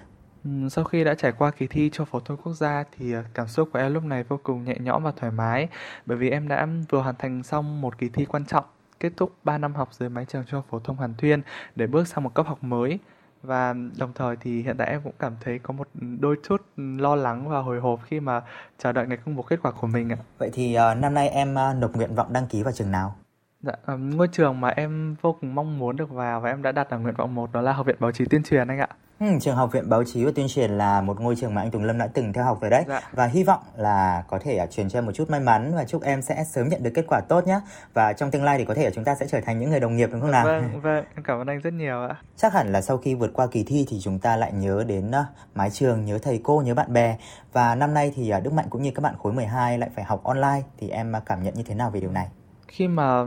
sau 0.70 0.84
khi 0.84 1.04
đã 1.04 1.14
trải 1.14 1.32
qua 1.32 1.50
kỳ 1.50 1.66
thi 1.66 1.90
cho 1.92 2.04
phổ 2.04 2.20
thông 2.20 2.36
quốc 2.36 2.52
gia 2.52 2.84
thì 2.98 3.12
à, 3.12 3.24
cảm 3.34 3.48
xúc 3.48 3.68
của 3.72 3.78
em 3.78 3.94
lúc 3.94 4.04
này 4.04 4.22
vô 4.22 4.40
cùng 4.42 4.64
nhẹ 4.64 4.74
nhõm 4.80 5.02
và 5.02 5.12
thoải 5.16 5.32
mái 5.32 5.68
bởi 6.06 6.18
vì 6.18 6.30
em 6.30 6.48
đã 6.48 6.66
vừa 6.88 7.00
hoàn 7.00 7.14
thành 7.18 7.42
xong 7.42 7.80
một 7.80 7.98
kỳ 7.98 8.08
thi 8.08 8.24
quan 8.24 8.44
trọng 8.44 8.64
kết 9.00 9.12
thúc 9.16 9.32
3 9.44 9.58
năm 9.58 9.74
học 9.74 9.88
dưới 9.92 10.08
mái 10.08 10.24
trường 10.24 10.44
trung 10.44 10.60
học 10.60 10.66
phổ 10.70 10.78
thông 10.78 10.96
Hoàn 10.96 11.14
Thuyên 11.14 11.42
để 11.76 11.86
bước 11.86 12.08
sang 12.08 12.24
một 12.24 12.34
cấp 12.34 12.46
học 12.46 12.64
mới 12.64 12.98
và 13.42 13.74
đồng 13.98 14.12
thời 14.14 14.36
thì 14.36 14.62
hiện 14.62 14.76
tại 14.76 14.88
em 14.88 15.00
cũng 15.04 15.12
cảm 15.18 15.36
thấy 15.40 15.58
có 15.58 15.72
một 15.72 15.88
đôi 16.20 16.36
chút 16.48 16.62
lo 16.76 17.14
lắng 17.14 17.48
và 17.48 17.60
hồi 17.60 17.80
hộp 17.80 18.00
khi 18.04 18.20
mà 18.20 18.42
chờ 18.78 18.92
đợi 18.92 19.06
ngày 19.06 19.18
công 19.24 19.36
bố 19.36 19.42
kết 19.42 19.58
quả 19.62 19.72
của 19.72 19.86
mình 19.86 20.12
ạ. 20.12 20.16
Vậy 20.38 20.50
thì 20.52 20.76
uh, 20.76 20.98
năm 20.98 21.14
nay 21.14 21.28
em 21.28 21.52
uh, 21.54 21.76
nộp 21.76 21.96
nguyện 21.96 22.14
vọng 22.14 22.32
đăng 22.32 22.46
ký 22.46 22.62
vào 22.62 22.72
trường 22.72 22.90
nào? 22.90 23.16
Dạ, 23.62 23.72
um, 23.86 24.16
ngôi 24.16 24.28
trường 24.32 24.60
mà 24.60 24.68
em 24.68 25.16
vô 25.22 25.36
cùng 25.40 25.54
mong 25.54 25.78
muốn 25.78 25.96
được 25.96 26.10
vào 26.10 26.40
và 26.40 26.50
em 26.50 26.62
đã 26.62 26.72
đặt 26.72 26.90
ở 26.90 26.98
nguyện 26.98 27.14
vọng 27.18 27.34
một 27.34 27.52
đó 27.52 27.60
là 27.60 27.72
Học 27.72 27.86
viện 27.86 27.96
Báo 28.00 28.12
chí 28.12 28.24
Tuyên 28.24 28.42
truyền 28.42 28.68
anh 28.68 28.78
ạ. 28.78 28.88
Ừ, 29.20 29.26
trường 29.40 29.56
học 29.56 29.72
viện 29.72 29.88
báo 29.88 30.04
chí 30.04 30.24
và 30.24 30.30
tuyên 30.34 30.46
truyền 30.48 30.70
là 30.70 31.00
một 31.00 31.20
ngôi 31.20 31.36
trường 31.36 31.54
mà 31.54 31.62
anh 31.62 31.70
Tùng 31.70 31.84
Lâm 31.84 31.98
đã 31.98 32.08
từng 32.14 32.32
theo 32.32 32.44
học 32.44 32.58
rồi 32.60 32.70
đấy 32.70 32.84
dạ. 32.88 33.00
và 33.12 33.26
hy 33.26 33.44
vọng 33.44 33.60
là 33.76 34.24
có 34.28 34.38
thể 34.38 34.60
uh, 34.64 34.70
truyền 34.70 34.88
cho 34.88 34.98
em 34.98 35.06
một 35.06 35.12
chút 35.12 35.30
may 35.30 35.40
mắn 35.40 35.72
và 35.74 35.84
chúc 35.84 36.02
em 36.02 36.22
sẽ 36.22 36.44
sớm 36.44 36.68
nhận 36.68 36.82
được 36.82 36.90
kết 36.94 37.04
quả 37.08 37.20
tốt 37.28 37.46
nhé 37.46 37.60
và 37.94 38.12
trong 38.12 38.30
tương 38.30 38.44
lai 38.44 38.58
thì 38.58 38.64
có 38.64 38.74
thể 38.74 38.90
chúng 38.90 39.04
ta 39.04 39.14
sẽ 39.14 39.26
trở 39.26 39.40
thành 39.40 39.58
những 39.58 39.70
người 39.70 39.80
đồng 39.80 39.96
nghiệp 39.96 40.08
đúng 40.12 40.20
không 40.20 40.30
nào? 40.30 40.44
Vâng, 40.44 40.80
vâng, 40.80 41.04
em 41.14 41.22
cảm 41.24 41.40
ơn 41.40 41.46
anh 41.46 41.60
rất 41.60 41.72
nhiều 41.72 42.02
ạ. 42.02 42.16
Chắc 42.36 42.52
hẳn 42.52 42.72
là 42.72 42.80
sau 42.80 42.98
khi 42.98 43.14
vượt 43.14 43.30
qua 43.34 43.46
kỳ 43.46 43.64
thi 43.64 43.86
thì 43.88 44.00
chúng 44.00 44.18
ta 44.18 44.36
lại 44.36 44.52
nhớ 44.52 44.84
đến 44.86 45.08
uh, 45.08 45.14
mái 45.54 45.70
trường, 45.70 46.04
nhớ 46.04 46.18
thầy 46.22 46.40
cô, 46.44 46.62
nhớ 46.62 46.74
bạn 46.74 46.92
bè 46.92 47.16
và 47.52 47.74
năm 47.74 47.94
nay 47.94 48.12
thì 48.16 48.32
uh, 48.36 48.42
Đức 48.42 48.52
Mạnh 48.52 48.66
cũng 48.70 48.82
như 48.82 48.90
các 48.94 49.02
bạn 49.02 49.14
khối 49.18 49.32
12 49.32 49.78
lại 49.78 49.90
phải 49.94 50.04
học 50.04 50.24
online 50.24 50.62
thì 50.78 50.88
em 50.88 51.12
cảm 51.26 51.42
nhận 51.42 51.54
như 51.54 51.62
thế 51.62 51.74
nào 51.74 51.90
về 51.90 52.00
điều 52.00 52.10
này? 52.10 52.28
Khi 52.68 52.88
mà 52.88 53.24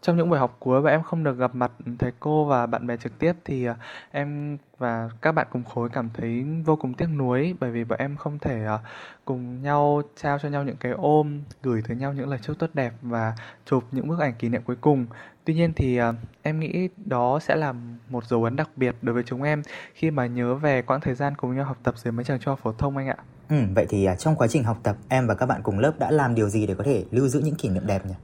trong 0.00 0.16
những 0.16 0.30
buổi 0.30 0.38
học 0.38 0.56
cuối 0.58 0.80
và 0.80 0.90
em 0.90 1.02
không 1.02 1.24
được 1.24 1.38
gặp 1.38 1.54
mặt 1.54 1.72
thầy 1.98 2.12
cô 2.20 2.44
và 2.44 2.66
bạn 2.66 2.86
bè 2.86 2.96
trực 2.96 3.18
tiếp 3.18 3.32
thì 3.44 3.66
à, 3.66 3.76
em 4.10 4.58
và 4.78 5.08
các 5.22 5.32
bạn 5.32 5.46
cùng 5.50 5.64
khối 5.64 5.88
cảm 5.88 6.10
thấy 6.14 6.44
vô 6.64 6.76
cùng 6.76 6.94
tiếc 6.94 7.06
nuối 7.06 7.54
bởi 7.60 7.70
vì 7.70 7.84
bọn 7.84 7.98
em 7.98 8.16
không 8.16 8.38
thể 8.38 8.64
à, 8.64 8.78
cùng 9.24 9.62
nhau 9.62 10.02
trao 10.16 10.38
cho 10.38 10.48
nhau 10.48 10.64
những 10.64 10.76
cái 10.76 10.92
ôm, 10.92 11.40
gửi 11.62 11.82
tới 11.88 11.96
nhau 11.96 12.12
những 12.12 12.28
lời 12.28 12.38
chúc 12.42 12.58
tốt 12.58 12.70
đẹp 12.74 12.92
và 13.02 13.34
chụp 13.64 13.84
những 13.92 14.08
bức 14.08 14.18
ảnh 14.20 14.34
kỷ 14.38 14.48
niệm 14.48 14.62
cuối 14.62 14.76
cùng. 14.80 15.06
Tuy 15.44 15.54
nhiên 15.54 15.72
thì 15.76 15.96
à, 15.96 16.12
em 16.42 16.60
nghĩ 16.60 16.88
đó 17.04 17.38
sẽ 17.42 17.56
là 17.56 17.74
một 18.08 18.24
dấu 18.24 18.44
ấn 18.44 18.56
đặc 18.56 18.70
biệt 18.76 18.94
đối 19.02 19.14
với 19.14 19.22
chúng 19.26 19.42
em 19.42 19.62
khi 19.94 20.10
mà 20.10 20.26
nhớ 20.26 20.54
về 20.54 20.82
quãng 20.82 21.00
thời 21.00 21.14
gian 21.14 21.34
cùng 21.36 21.56
nhau 21.56 21.64
học 21.64 21.78
tập 21.82 21.94
dưới 21.98 22.12
mấy 22.12 22.24
trường 22.24 22.38
trung 22.38 22.52
học 22.52 22.60
phổ 22.62 22.72
thông 22.72 22.96
anh 22.96 23.08
ạ. 23.08 23.16
Ừ, 23.48 23.56
vậy 23.74 23.86
thì 23.88 24.04
à, 24.04 24.16
trong 24.16 24.36
quá 24.36 24.46
trình 24.46 24.64
học 24.64 24.78
tập 24.82 24.96
em 25.08 25.26
và 25.26 25.34
các 25.34 25.46
bạn 25.46 25.60
cùng 25.62 25.78
lớp 25.78 25.92
đã 25.98 26.10
làm 26.10 26.34
điều 26.34 26.48
gì 26.48 26.66
để 26.66 26.74
có 26.74 26.84
thể 26.84 27.04
lưu 27.10 27.28
giữ 27.28 27.40
những 27.40 27.54
kỷ 27.54 27.68
niệm 27.68 27.86
đẹp 27.86 28.06
nhỉ? 28.06 28.14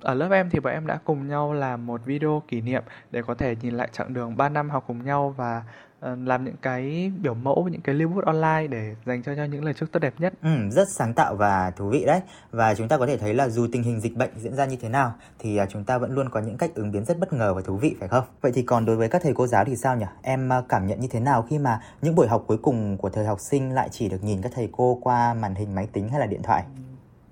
Ở 0.00 0.14
lớp 0.14 0.28
em 0.30 0.50
thì 0.50 0.60
bọn 0.60 0.72
em 0.72 0.86
đã 0.86 0.98
cùng 1.04 1.28
nhau 1.28 1.52
làm 1.52 1.86
một 1.86 2.00
video 2.04 2.42
kỷ 2.48 2.60
niệm 2.60 2.82
để 3.10 3.22
có 3.26 3.34
thể 3.34 3.56
nhìn 3.62 3.74
lại 3.74 3.88
chặng 3.92 4.14
đường 4.14 4.36
3 4.36 4.48
năm 4.48 4.70
học 4.70 4.84
cùng 4.86 5.04
nhau 5.04 5.34
và 5.36 5.62
làm 6.02 6.44
những 6.44 6.56
cái 6.62 7.12
biểu 7.22 7.34
mẫu, 7.34 7.68
những 7.72 7.80
cái 7.80 7.94
lưu 7.94 8.08
bút 8.08 8.24
online 8.24 8.66
để 8.70 8.94
dành 9.06 9.22
cho 9.22 9.32
nhau 9.32 9.46
những 9.46 9.64
lời 9.64 9.74
chúc 9.74 9.92
tốt 9.92 10.00
đẹp 10.00 10.14
nhất. 10.18 10.32
Ừ, 10.42 10.50
rất 10.70 10.88
sáng 10.88 11.14
tạo 11.14 11.34
và 11.34 11.70
thú 11.70 11.88
vị 11.88 12.04
đấy. 12.06 12.20
Và 12.50 12.74
chúng 12.74 12.88
ta 12.88 12.98
có 12.98 13.06
thể 13.06 13.16
thấy 13.16 13.34
là 13.34 13.48
dù 13.48 13.66
tình 13.72 13.82
hình 13.82 14.00
dịch 14.00 14.16
bệnh 14.16 14.30
diễn 14.36 14.54
ra 14.54 14.66
như 14.66 14.76
thế 14.76 14.88
nào 14.88 15.12
thì 15.38 15.60
uh, 15.62 15.68
chúng 15.68 15.84
ta 15.84 15.98
vẫn 15.98 16.14
luôn 16.14 16.28
có 16.28 16.40
những 16.40 16.56
cách 16.56 16.70
ứng 16.74 16.92
biến 16.92 17.04
rất 17.04 17.18
bất 17.18 17.32
ngờ 17.32 17.54
và 17.54 17.62
thú 17.62 17.76
vị 17.76 17.96
phải 18.00 18.08
không? 18.08 18.24
Vậy 18.40 18.52
thì 18.54 18.62
còn 18.62 18.84
đối 18.84 18.96
với 18.96 19.08
các 19.08 19.22
thầy 19.22 19.34
cô 19.34 19.46
giáo 19.46 19.64
thì 19.64 19.76
sao 19.76 19.96
nhỉ? 19.96 20.06
Em 20.22 20.50
uh, 20.58 20.68
cảm 20.68 20.86
nhận 20.86 21.00
như 21.00 21.08
thế 21.10 21.20
nào 21.20 21.42
khi 21.42 21.58
mà 21.58 21.80
những 22.02 22.14
buổi 22.14 22.28
học 22.28 22.44
cuối 22.46 22.58
cùng 22.62 22.96
của 22.96 23.10
thời 23.10 23.24
học 23.24 23.40
sinh 23.40 23.74
lại 23.74 23.88
chỉ 23.92 24.08
được 24.08 24.24
nhìn 24.24 24.42
các 24.42 24.52
thầy 24.54 24.68
cô 24.72 24.98
qua 25.02 25.34
màn 25.34 25.54
hình 25.54 25.74
máy 25.74 25.88
tính 25.92 26.08
hay 26.08 26.20
là 26.20 26.26
điện 26.26 26.42
thoại? 26.42 26.64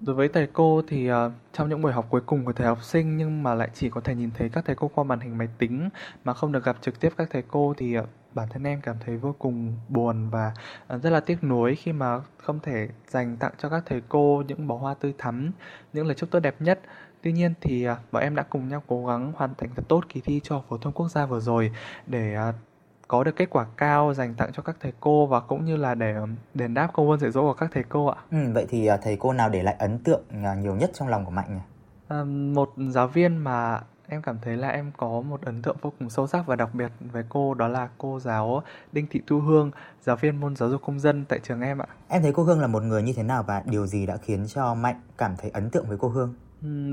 Đối 0.01 0.17
với 0.17 0.29
thầy 0.29 0.49
cô 0.53 0.83
thì 0.89 1.13
uh, 1.13 1.17
trong 1.53 1.69
những 1.69 1.83
buổi 1.83 1.93
học 1.93 2.07
cuối 2.11 2.21
cùng 2.27 2.45
của 2.45 2.53
thầy 2.53 2.67
học 2.67 2.83
sinh 2.83 3.17
nhưng 3.17 3.43
mà 3.43 3.55
lại 3.55 3.69
chỉ 3.75 3.91
có 3.91 4.01
thể 4.01 4.15
nhìn 4.15 4.31
thấy 4.39 4.49
các 4.49 4.65
thầy 4.67 4.77
cô 4.77 4.91
qua 4.95 5.05
màn 5.05 5.21
hình 5.21 5.39
máy 5.39 5.49
tính 5.59 5.89
mà 6.25 6.35
không 6.35 6.53
được 6.53 6.65
gặp 6.65 6.77
trực 6.81 7.01
tiếp 7.01 7.13
các 7.17 7.29
thầy 7.33 7.43
cô 7.49 7.75
thì 7.77 7.99
uh, 7.99 8.05
bản 8.35 8.49
thân 8.51 8.65
em 8.67 8.81
cảm 8.81 8.97
thấy 9.05 9.17
vô 9.17 9.35
cùng 9.39 9.77
buồn 9.89 10.31
và 10.31 10.53
uh, 10.95 11.03
rất 11.03 11.11
là 11.11 11.21
tiếc 11.21 11.45
nuối 11.45 11.75
khi 11.75 11.93
mà 11.93 12.21
không 12.37 12.61
thể 12.61 12.89
dành 13.09 13.37
tặng 13.37 13.53
cho 13.59 13.69
các 13.69 13.83
thầy 13.87 14.03
cô 14.09 14.43
những 14.49 14.67
bó 14.67 14.77
hoa 14.77 14.95
tươi 14.95 15.15
thắm, 15.19 15.53
những 15.93 16.07
lời 16.07 16.15
chúc 16.15 16.31
tốt 16.31 16.41
đẹp 16.41 16.55
nhất. 16.61 16.81
Tuy 17.23 17.33
nhiên 17.33 17.55
thì 17.61 17.89
uh, 17.91 17.97
bọn 18.13 18.23
em 18.23 18.35
đã 18.35 18.43
cùng 18.43 18.69
nhau 18.69 18.83
cố 18.87 19.07
gắng 19.07 19.33
hoàn 19.37 19.55
thành 19.59 19.71
thật 19.75 19.83
tốt 19.89 20.05
kỳ 20.09 20.21
thi 20.21 20.41
cho 20.45 20.63
phổ 20.69 20.79
thông 20.79 20.93
quốc 20.93 21.09
gia 21.09 21.27
vừa 21.27 21.41
rồi 21.41 21.73
để 22.07 22.37
uh, 22.49 22.55
có 23.09 23.25
được 23.25 23.37
kết 23.37 23.51
quả 23.51 23.67
cao 23.77 24.15
dành 24.15 24.35
tặng 24.35 24.53
cho 24.53 24.63
các 24.63 24.77
thầy 24.81 24.93
cô 25.01 25.27
và 25.27 25.41
cũng 25.41 25.65
như 25.65 25.77
là 25.77 25.95
để 25.95 26.15
đền 26.55 26.75
đáp 26.75 26.91
công 26.93 27.11
ơn 27.11 27.21
dạy 27.21 27.31
dỗ 27.31 27.41
của 27.41 27.55
các 27.55 27.71
thầy 27.73 27.83
cô 27.89 28.07
ạ. 28.07 28.17
Ừ, 28.31 28.39
vậy 28.55 28.67
thì 28.69 28.89
thầy 29.03 29.17
cô 29.17 29.33
nào 29.33 29.49
để 29.49 29.63
lại 29.63 29.77
ấn 29.79 29.99
tượng 29.99 30.23
nhiều 30.59 30.75
nhất 30.75 30.91
trong 30.95 31.09
lòng 31.09 31.25
của 31.25 31.31
Mạnh 31.31 31.55
nhỉ? 31.55 31.61
À, 32.09 32.25
một 32.25 32.73
giáo 32.89 33.09
viên 33.09 33.37
mà 33.37 33.81
em 34.09 34.23
cảm 34.23 34.37
thấy 34.43 34.57
là 34.57 34.69
em 34.69 34.91
có 34.97 35.21
một 35.21 35.43
ấn 35.43 35.63
tượng 35.63 35.77
vô 35.81 35.93
cùng 35.99 36.11
sâu 36.11 36.27
sắc 36.27 36.47
và 36.47 36.57
đặc 36.57 36.75
biệt 36.75 36.93
với 37.01 37.25
cô 37.29 37.55
đó 37.55 37.69
là 37.69 37.89
cô 37.99 38.21
giáo 38.21 38.63
Đinh 38.93 39.07
Thị 39.11 39.21
Thu 39.27 39.41
Hương, 39.41 39.71
giáo 40.01 40.17
viên 40.17 40.41
môn 40.41 40.57
giáo 40.57 40.69
dục 40.69 40.83
công 40.85 41.01
dân 41.01 41.25
tại 41.29 41.39
trường 41.43 41.61
em 41.61 41.79
ạ. 41.79 41.87
Em 42.09 42.23
thấy 42.23 42.33
cô 42.33 42.43
Hương 42.43 42.61
là 42.61 42.67
một 42.67 42.83
người 42.83 43.03
như 43.03 43.13
thế 43.17 43.23
nào 43.23 43.43
và 43.43 43.63
điều 43.67 43.87
gì 43.87 44.07
đã 44.07 44.17
khiến 44.17 44.47
cho 44.47 44.75
Mạnh 44.75 45.01
cảm 45.19 45.35
thấy 45.39 45.51
ấn 45.51 45.71
tượng 45.71 45.87
với 45.89 45.99
cô 46.01 46.09
Hương? 46.09 46.35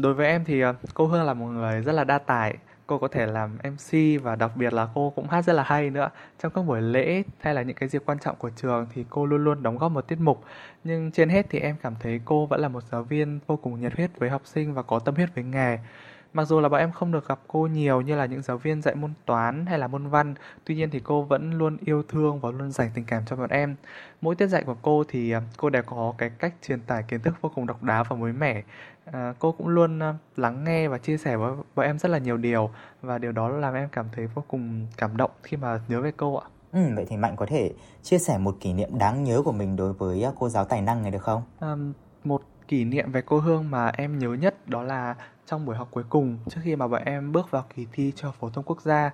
Đối 0.01 0.13
với 0.13 0.28
em 0.28 0.45
thì 0.45 0.63
cô 0.93 1.08
Hương 1.08 1.23
là 1.23 1.34
một 1.34 1.47
người 1.47 1.82
rất 1.82 1.91
là 1.91 2.04
đa 2.04 2.17
tài, 2.17 2.58
cô 2.88 2.97
có 2.97 3.08
thể 3.08 3.25
làm 3.25 3.58
MC 3.63 4.23
và 4.23 4.36
đặc 4.36 4.51
biệt 4.56 4.73
là 4.73 4.88
cô 4.95 5.13
cũng 5.15 5.28
hát 5.28 5.41
rất 5.41 5.54
là 5.54 5.63
hay 5.63 5.89
nữa. 5.89 6.10
Trong 6.43 6.51
các 6.56 6.62
buổi 6.62 6.82
lễ 6.82 7.23
hay 7.39 7.54
là 7.54 7.62
những 7.62 7.75
cái 7.75 7.89
dịp 7.89 8.04
quan 8.06 8.19
trọng 8.19 8.36
của 8.36 8.49
trường 8.49 8.88
thì 8.93 9.06
cô 9.10 9.25
luôn 9.25 9.43
luôn 9.43 9.63
đóng 9.63 9.78
góp 9.78 9.91
một 9.91 10.08
tiết 10.08 10.19
mục. 10.19 10.43
Nhưng 10.84 11.12
trên 11.12 11.30
hết 11.30 11.45
thì 11.49 11.60
em 11.60 11.75
cảm 11.82 11.93
thấy 11.99 12.21
cô 12.25 12.45
vẫn 12.45 12.60
là 12.60 12.67
một 12.67 12.84
giáo 12.91 13.04
viên 13.04 13.39
vô 13.47 13.58
cùng 13.58 13.82
nhiệt 13.82 13.93
huyết 13.95 14.19
với 14.19 14.30
học 14.30 14.41
sinh 14.45 14.73
và 14.73 14.82
có 14.82 14.99
tâm 14.99 15.15
huyết 15.15 15.36
với 15.36 15.43
nghề. 15.43 15.78
Mặc 16.36 16.45
dù 16.45 16.60
là 16.60 16.69
bọn 16.69 16.80
em 16.80 16.91
không 16.91 17.12
được 17.12 17.28
gặp 17.28 17.39
cô 17.48 17.67
nhiều 17.67 18.02
như 18.02 18.15
là 18.15 18.26
những 18.26 18.41
giáo 18.41 18.58
viên 18.58 18.82
dạy 18.82 18.95
môn 18.95 19.13
toán 19.26 19.65
hay 19.65 19.80
là 19.80 19.88
môn 19.88 20.08
văn, 20.08 20.36
tuy 20.65 20.76
nhiên 20.76 20.89
thì 20.89 21.00
cô 21.00 21.21
vẫn 21.21 21.54
luôn 21.54 21.78
yêu 21.86 22.04
thương 22.04 22.39
và 22.39 22.52
luôn 22.52 22.71
dành 22.71 22.91
tình 22.93 23.06
cảm 23.06 23.24
cho 23.26 23.36
bọn 23.36 23.50
em. 23.50 23.76
Mỗi 24.21 24.36
tiết 24.36 24.48
dạy 24.48 24.63
của 24.63 24.76
cô 24.82 25.04
thì 25.08 25.32
à, 25.32 25.41
cô 25.58 25.69
đều 25.69 25.84
có 25.84 26.13
cái 26.17 26.30
cách 26.30 26.54
truyền 26.67 26.80
tải 26.80 27.04
kiến 27.04 27.19
thức 27.19 27.34
vô 27.41 27.52
cùng 27.56 27.67
độc 27.67 27.84
đáo 27.84 28.04
và 28.10 28.15
mới 28.15 28.34
mẻ. 28.34 28.63
À, 29.06 29.34
cô 29.39 29.52
cũng 29.52 29.67
luôn 29.67 30.00
à, 30.00 30.13
lắng 30.36 30.63
nghe 30.63 30.88
và 30.88 30.98
chia 30.98 31.17
sẻ 31.17 31.38
với 31.38 31.54
bọn 31.76 31.86
em 31.86 32.00
rất 32.00 32.10
là 32.10 32.17
nhiều 32.17 32.38
điều 32.38 32.69
và 33.02 33.17
điều 33.17 33.32
đó 33.32 33.50
làm 33.50 33.74
em 33.74 33.89
cảm 33.91 34.06
thấy 34.12 34.28
vô 34.28 34.43
cùng 34.48 34.88
cảm 34.98 35.17
động 35.17 35.32
khi 35.43 35.58
mà 35.58 35.80
nhớ 35.88 36.02
về 36.02 36.12
cô 36.17 36.36
ạ. 36.36 36.48
Ừ, 36.71 36.80
vậy 36.95 37.06
thì 37.10 37.17
Mạnh 37.17 37.36
có 37.36 37.45
thể 37.45 37.74
chia 38.04 38.17
sẻ 38.17 38.38
một 38.38 38.58
kỷ 38.60 38.74
niệm 38.74 38.98
đáng 38.98 39.24
nhớ 39.24 39.41
của 39.45 39.52
mình 39.52 39.76
đối 39.76 39.93
với 39.93 40.26
cô 40.39 40.50
giáo 40.50 40.65
tài 40.65 40.82
năng 40.82 41.02
này 41.02 41.12
được 41.12 41.24
không? 41.24 41.43
À, 41.60 41.76
một 42.24 42.41
kỷ 42.67 42.84
niệm 42.84 43.12
về 43.12 43.21
cô 43.26 43.39
Hương 43.39 43.71
mà 43.71 43.91
em 43.98 44.19
nhớ 44.19 44.34
nhất 44.34 44.69
đó 44.69 44.84
là 44.84 45.15
trong 45.45 45.65
buổi 45.65 45.75
học 45.75 45.88
cuối 45.91 46.03
cùng, 46.10 46.38
trước 46.49 46.62
khi 46.63 46.75
mà 46.75 46.88
bọn 46.88 47.01
em 47.05 47.31
bước 47.31 47.51
vào 47.51 47.65
kỳ 47.75 47.88
thi 47.91 48.13
cho 48.15 48.31
phổ 48.31 48.49
thông 48.49 48.63
quốc 48.63 48.81
gia, 48.81 49.12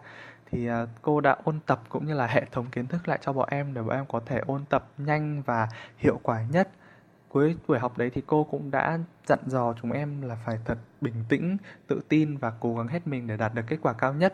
thì 0.52 0.68
à, 0.68 0.86
cô 1.02 1.22
đã 1.22 1.38
ôn 1.44 1.60
tập 1.66 1.82
cũng 1.90 2.06
như 2.08 2.14
là 2.14 2.28
hệ 2.28 2.46
thống 2.52 2.66
kiến 2.72 2.88
thức 2.88 3.08
lại 3.08 3.20
cho 3.22 3.34
bọn 3.34 3.50
em 3.52 3.74
để 3.74 3.82
bọn 3.82 3.96
em 3.96 4.06
có 4.06 4.22
thể 4.26 4.42
ôn 4.46 4.66
tập 4.66 4.88
nhanh 4.98 5.42
và 5.46 5.70
hiệu 5.98 6.20
quả 6.24 6.46
nhất. 6.52 6.70
Cuối 7.30 7.56
buổi 7.68 7.80
học 7.80 7.98
đấy 7.98 8.10
thì 8.14 8.22
cô 8.28 8.44
cũng 8.44 8.72
đã 8.72 9.00
dặn 9.28 9.40
dò 9.46 9.74
chúng 9.82 9.92
em 9.92 10.22
là 10.22 10.38
phải 10.46 10.60
thật 10.66 10.78
bình 11.02 11.14
tĩnh, 11.30 11.58
tự 11.88 12.02
tin 12.10 12.38
và 12.38 12.54
cố 12.60 12.76
gắng 12.76 12.88
hết 12.88 13.08
mình 13.08 13.28
để 13.28 13.38
đạt 13.38 13.54
được 13.54 13.62
kết 13.68 13.78
quả 13.82 13.94
cao 13.94 14.14
nhất. 14.14 14.34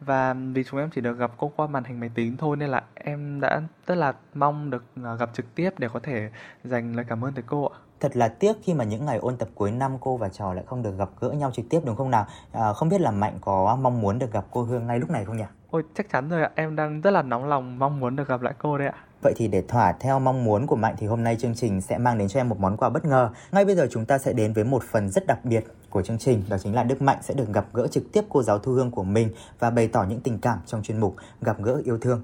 Và 0.00 0.34
vì 0.34 0.64
chúng 0.64 0.80
em 0.80 0.90
chỉ 0.90 1.00
được 1.00 1.18
gặp 1.18 1.30
cô 1.36 1.52
qua 1.56 1.66
màn 1.66 1.84
hình 1.84 2.00
máy 2.00 2.10
tính 2.14 2.36
thôi 2.36 2.56
nên 2.56 2.70
là 2.70 2.84
em 2.94 3.40
đã 3.40 3.62
rất 3.86 3.94
là 3.94 4.12
mong 4.34 4.70
được 4.70 4.84
à, 5.04 5.14
gặp 5.14 5.30
trực 5.34 5.54
tiếp 5.54 5.70
để 5.78 5.88
có 5.92 6.00
thể 6.00 6.30
dành 6.64 6.96
lời 6.96 7.04
cảm 7.08 7.24
ơn 7.24 7.32
tới 7.34 7.44
cô 7.46 7.66
ạ. 7.68 7.78
Thật 8.00 8.16
là 8.16 8.28
tiếc 8.28 8.52
khi 8.62 8.74
mà 8.74 8.84
những 8.84 9.06
ngày 9.06 9.18
ôn 9.18 9.36
tập 9.36 9.48
cuối 9.54 9.70
năm 9.70 9.96
cô 10.00 10.16
và 10.16 10.28
trò 10.28 10.52
lại 10.52 10.64
không 10.66 10.82
được 10.82 10.98
gặp 10.98 11.08
gỡ 11.20 11.30
nhau 11.30 11.50
trực 11.54 11.64
tiếp 11.70 11.80
đúng 11.84 11.96
không 11.96 12.10
nào? 12.10 12.26
À, 12.52 12.72
không 12.72 12.88
biết 12.88 13.00
là 13.00 13.10
Mạnh 13.10 13.38
có 13.40 13.78
mong 13.82 14.00
muốn 14.00 14.18
được 14.18 14.32
gặp 14.32 14.44
cô 14.50 14.62
Hương 14.62 14.86
ngay 14.86 14.98
lúc 14.98 15.10
này 15.10 15.24
không 15.24 15.36
nhỉ? 15.36 15.44
Ôi 15.70 15.82
chắc 15.94 16.10
chắn 16.12 16.28
rồi 16.28 16.42
ạ, 16.42 16.50
em 16.54 16.76
đang 16.76 17.00
rất 17.00 17.10
là 17.10 17.22
nóng 17.22 17.44
lòng 17.44 17.78
mong 17.78 18.00
muốn 18.00 18.16
được 18.16 18.28
gặp 18.28 18.42
lại 18.42 18.54
cô 18.58 18.78
đấy 18.78 18.88
ạ. 18.88 18.94
Vậy 19.22 19.32
thì 19.36 19.48
để 19.48 19.62
thỏa 19.68 19.92
theo 19.92 20.18
mong 20.18 20.44
muốn 20.44 20.66
của 20.66 20.76
Mạnh 20.76 20.94
thì 20.98 21.06
hôm 21.06 21.24
nay 21.24 21.36
chương 21.36 21.54
trình 21.54 21.80
sẽ 21.80 21.98
mang 21.98 22.18
đến 22.18 22.28
cho 22.28 22.40
em 22.40 22.48
một 22.48 22.60
món 22.60 22.76
quà 22.76 22.88
bất 22.88 23.04
ngờ. 23.04 23.30
Ngay 23.52 23.64
bây 23.64 23.76
giờ 23.76 23.86
chúng 23.90 24.04
ta 24.04 24.18
sẽ 24.18 24.32
đến 24.32 24.52
với 24.52 24.64
một 24.64 24.82
phần 24.82 25.10
rất 25.10 25.26
đặc 25.26 25.44
biệt 25.44 25.64
của 25.90 26.02
chương 26.02 26.18
trình, 26.18 26.42
đó 26.48 26.56
chính 26.58 26.74
là 26.74 26.82
Đức 26.82 27.02
Mạnh 27.02 27.18
sẽ 27.22 27.34
được 27.34 27.48
gặp 27.52 27.66
gỡ 27.72 27.86
trực 27.86 28.12
tiếp 28.12 28.24
cô 28.28 28.42
giáo 28.42 28.58
Thu 28.58 28.72
Hương 28.72 28.90
của 28.90 29.02
mình 29.02 29.30
và 29.58 29.70
bày 29.70 29.88
tỏ 29.88 30.04
những 30.08 30.20
tình 30.20 30.38
cảm 30.38 30.58
trong 30.66 30.82
chuyên 30.82 31.00
mục 31.00 31.16
Gặp 31.40 31.56
gỡ 31.62 31.80
yêu 31.84 31.98
thương. 31.98 32.22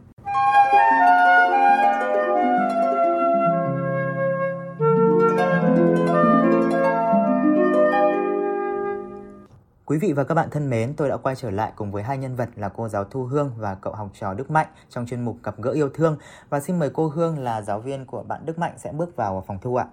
Quý 9.86 9.98
vị 9.98 10.12
và 10.12 10.24
các 10.24 10.34
bạn 10.34 10.50
thân 10.50 10.70
mến, 10.70 10.94
tôi 10.96 11.08
đã 11.08 11.16
quay 11.16 11.36
trở 11.36 11.50
lại 11.50 11.72
cùng 11.76 11.92
với 11.92 12.02
hai 12.02 12.18
nhân 12.18 12.36
vật 12.36 12.48
là 12.56 12.68
cô 12.68 12.88
giáo 12.88 13.04
Thu 13.04 13.24
Hương 13.24 13.52
và 13.56 13.74
cậu 13.74 13.92
học 13.92 14.08
trò 14.20 14.34
Đức 14.34 14.50
Mạnh 14.50 14.66
trong 14.90 15.06
chuyên 15.06 15.24
mục 15.24 15.36
Gặp 15.42 15.54
gỡ 15.58 15.70
yêu 15.70 15.88
thương 15.94 16.16
và 16.48 16.60
xin 16.60 16.78
mời 16.78 16.90
cô 16.90 17.08
Hương 17.08 17.38
là 17.38 17.62
giáo 17.62 17.80
viên 17.80 18.06
của 18.06 18.22
bạn 18.22 18.40
Đức 18.46 18.58
Mạnh 18.58 18.72
sẽ 18.76 18.92
bước 18.92 19.16
vào 19.16 19.44
phòng 19.46 19.58
thu 19.62 19.76
ạ. 19.76 19.86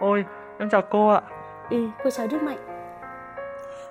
Ôi, 0.00 0.24
em 0.58 0.68
chào 0.70 0.82
cô 0.90 1.08
ạ. 1.08 1.22
Ừ, 1.70 1.76
cô 2.04 2.10
chào 2.10 2.26
Đức 2.26 2.42
Mạnh. 2.42 2.58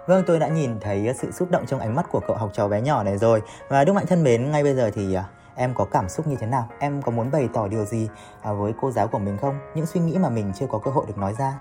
Vâng, 0.08 0.24
tôi 0.28 0.40
đã 0.40 0.48
nhìn 0.48 0.80
thấy 0.80 1.14
sự 1.16 1.32
xúc 1.32 1.52
động 1.52 1.66
trong 1.66 1.80
ánh 1.80 1.96
mắt 1.96 2.06
của 2.12 2.22
cậu 2.28 2.38
học 2.38 2.50
trò 2.54 2.68
bé 2.68 2.82
nhỏ 2.82 3.04
này 3.04 3.18
rồi. 3.18 3.42
Và 3.70 3.84
Đức 3.86 3.94
Mạnh 3.94 4.06
thân 4.08 4.24
mến, 4.24 4.52
ngay 4.52 4.64
bây 4.64 4.76
giờ 4.76 4.92
thì 4.94 5.14
à, 5.14 5.30
em 5.56 5.74
có 5.74 5.86
cảm 5.86 6.10
xúc 6.10 6.28
như 6.28 6.36
thế 6.40 6.48
nào? 6.48 6.70
Em 6.80 7.02
có 7.02 7.12
muốn 7.12 7.32
bày 7.32 7.50
tỏ 7.54 7.68
điều 7.68 7.86
gì 7.86 8.10
à, 8.42 8.54
với 8.54 8.74
cô 8.82 8.92
giáo 8.92 9.08
của 9.08 9.20
mình 9.20 9.38
không? 9.38 9.60
Những 9.76 9.86
suy 9.86 10.00
nghĩ 10.00 10.18
mà 10.18 10.30
mình 10.30 10.52
chưa 10.56 10.68
có 10.68 10.80
cơ 10.80 10.92
hội 10.92 11.06
được 11.08 11.18
nói 11.18 11.34
ra. 11.34 11.60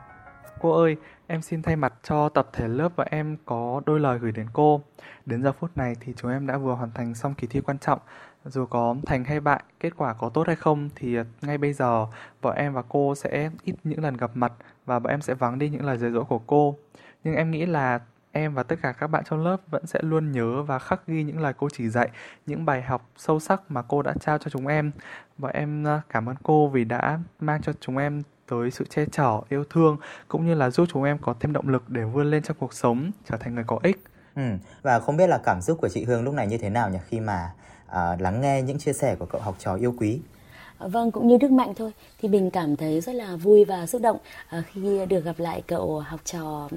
Cô 0.60 0.80
ơi, 0.80 0.96
em 1.26 1.42
xin 1.42 1.62
thay 1.62 1.76
mặt 1.76 1.94
cho 2.02 2.28
tập 2.28 2.48
thể 2.52 2.68
lớp 2.68 2.92
và 2.96 3.04
em 3.10 3.36
có 3.44 3.82
đôi 3.86 4.00
lời 4.00 4.18
gửi 4.18 4.32
đến 4.32 4.46
cô. 4.52 4.80
Đến 5.26 5.42
giờ 5.42 5.52
phút 5.52 5.76
này 5.76 5.96
thì 6.00 6.12
chúng 6.16 6.30
em 6.30 6.46
đã 6.46 6.58
vừa 6.58 6.74
hoàn 6.74 6.90
thành 6.90 7.14
xong 7.14 7.34
kỳ 7.34 7.46
thi 7.46 7.60
quan 7.60 7.78
trọng. 7.78 7.98
Dù 8.44 8.66
có 8.66 8.96
thành 9.06 9.24
hay 9.24 9.40
bại, 9.40 9.62
kết 9.80 9.92
quả 9.96 10.14
có 10.14 10.28
tốt 10.28 10.46
hay 10.46 10.56
không 10.56 10.88
thì 10.94 11.14
ờ, 11.14 11.24
ngay 11.42 11.58
bây 11.58 11.72
giờ 11.72 12.06
bọn 12.42 12.56
em 12.56 12.74
và 12.74 12.82
cô 12.88 13.14
sẽ 13.14 13.50
ít 13.64 13.74
những 13.84 14.02
lần 14.02 14.16
gặp 14.16 14.30
mặt 14.34 14.52
và 14.86 14.98
bọn 14.98 15.10
em 15.10 15.20
sẽ 15.20 15.34
vắng 15.34 15.58
đi 15.58 15.68
những 15.68 15.84
lời 15.84 15.98
dạy 15.98 16.10
dỗ 16.10 16.24
của 16.24 16.38
cô. 16.38 16.76
Nhưng 17.24 17.34
em 17.34 17.50
nghĩ 17.50 17.66
là 17.66 18.00
em 18.32 18.54
và 18.54 18.62
tất 18.62 18.76
cả 18.82 18.92
các 18.92 19.06
bạn 19.06 19.24
trong 19.30 19.44
lớp 19.44 19.56
vẫn 19.70 19.86
sẽ 19.86 20.00
luôn 20.02 20.32
nhớ 20.32 20.62
và 20.62 20.78
khắc 20.78 21.06
ghi 21.06 21.22
những 21.22 21.40
lời 21.40 21.52
cô 21.56 21.68
chỉ 21.72 21.88
dạy, 21.88 22.08
những 22.46 22.64
bài 22.64 22.82
học 22.82 23.10
sâu 23.16 23.40
sắc 23.40 23.62
mà 23.68 23.82
cô 23.82 24.02
đã 24.02 24.14
trao 24.20 24.38
cho 24.38 24.50
chúng 24.50 24.66
em. 24.66 24.90
Và 25.38 25.50
em 25.50 25.84
ờ, 25.84 26.00
cảm 26.08 26.28
ơn 26.28 26.36
cô 26.42 26.68
vì 26.68 26.84
đã 26.84 27.18
mang 27.40 27.62
cho 27.62 27.72
chúng 27.80 27.98
em 27.98 28.22
tới 28.48 28.70
sự 28.70 28.84
che 28.84 29.04
chở, 29.12 29.40
yêu 29.48 29.64
thương 29.70 29.96
cũng 30.28 30.46
như 30.46 30.54
là 30.54 30.70
giúp 30.70 30.88
chúng 30.92 31.04
em 31.04 31.18
có 31.18 31.34
thêm 31.40 31.52
động 31.52 31.68
lực 31.68 31.88
để 31.88 32.04
vươn 32.04 32.30
lên 32.30 32.42
trong 32.42 32.56
cuộc 32.60 32.74
sống, 32.74 33.10
trở 33.30 33.36
thành 33.36 33.54
người 33.54 33.64
có 33.66 33.78
ích. 33.82 34.04
Ừ, 34.36 34.42
và 34.82 35.00
không 35.00 35.16
biết 35.16 35.26
là 35.26 35.38
cảm 35.44 35.60
xúc 35.60 35.78
của 35.80 35.88
chị 35.88 36.04
Hương 36.04 36.24
lúc 36.24 36.34
này 36.34 36.46
như 36.46 36.58
thế 36.58 36.70
nào 36.70 36.90
nhỉ 36.90 36.98
khi 37.08 37.20
mà 37.20 37.52
uh, 37.86 38.20
lắng 38.20 38.40
nghe 38.40 38.62
những 38.62 38.78
chia 38.78 38.92
sẻ 38.92 39.16
của 39.18 39.26
cậu 39.26 39.40
học 39.40 39.54
trò 39.58 39.74
yêu 39.74 39.94
quý? 39.98 40.20
Vâng, 40.78 41.10
cũng 41.10 41.28
như 41.28 41.36
Đức 41.36 41.50
Mạnh 41.50 41.74
thôi 41.74 41.92
thì 42.20 42.28
mình 42.28 42.50
cảm 42.50 42.76
thấy 42.76 43.00
rất 43.00 43.14
là 43.14 43.36
vui 43.36 43.64
và 43.64 43.86
xúc 43.86 44.02
động 44.02 44.18
à, 44.48 44.62
khi 44.72 45.06
được 45.08 45.24
gặp 45.24 45.38
lại 45.38 45.62
cậu 45.66 46.00
học 46.00 46.20
trò 46.24 46.68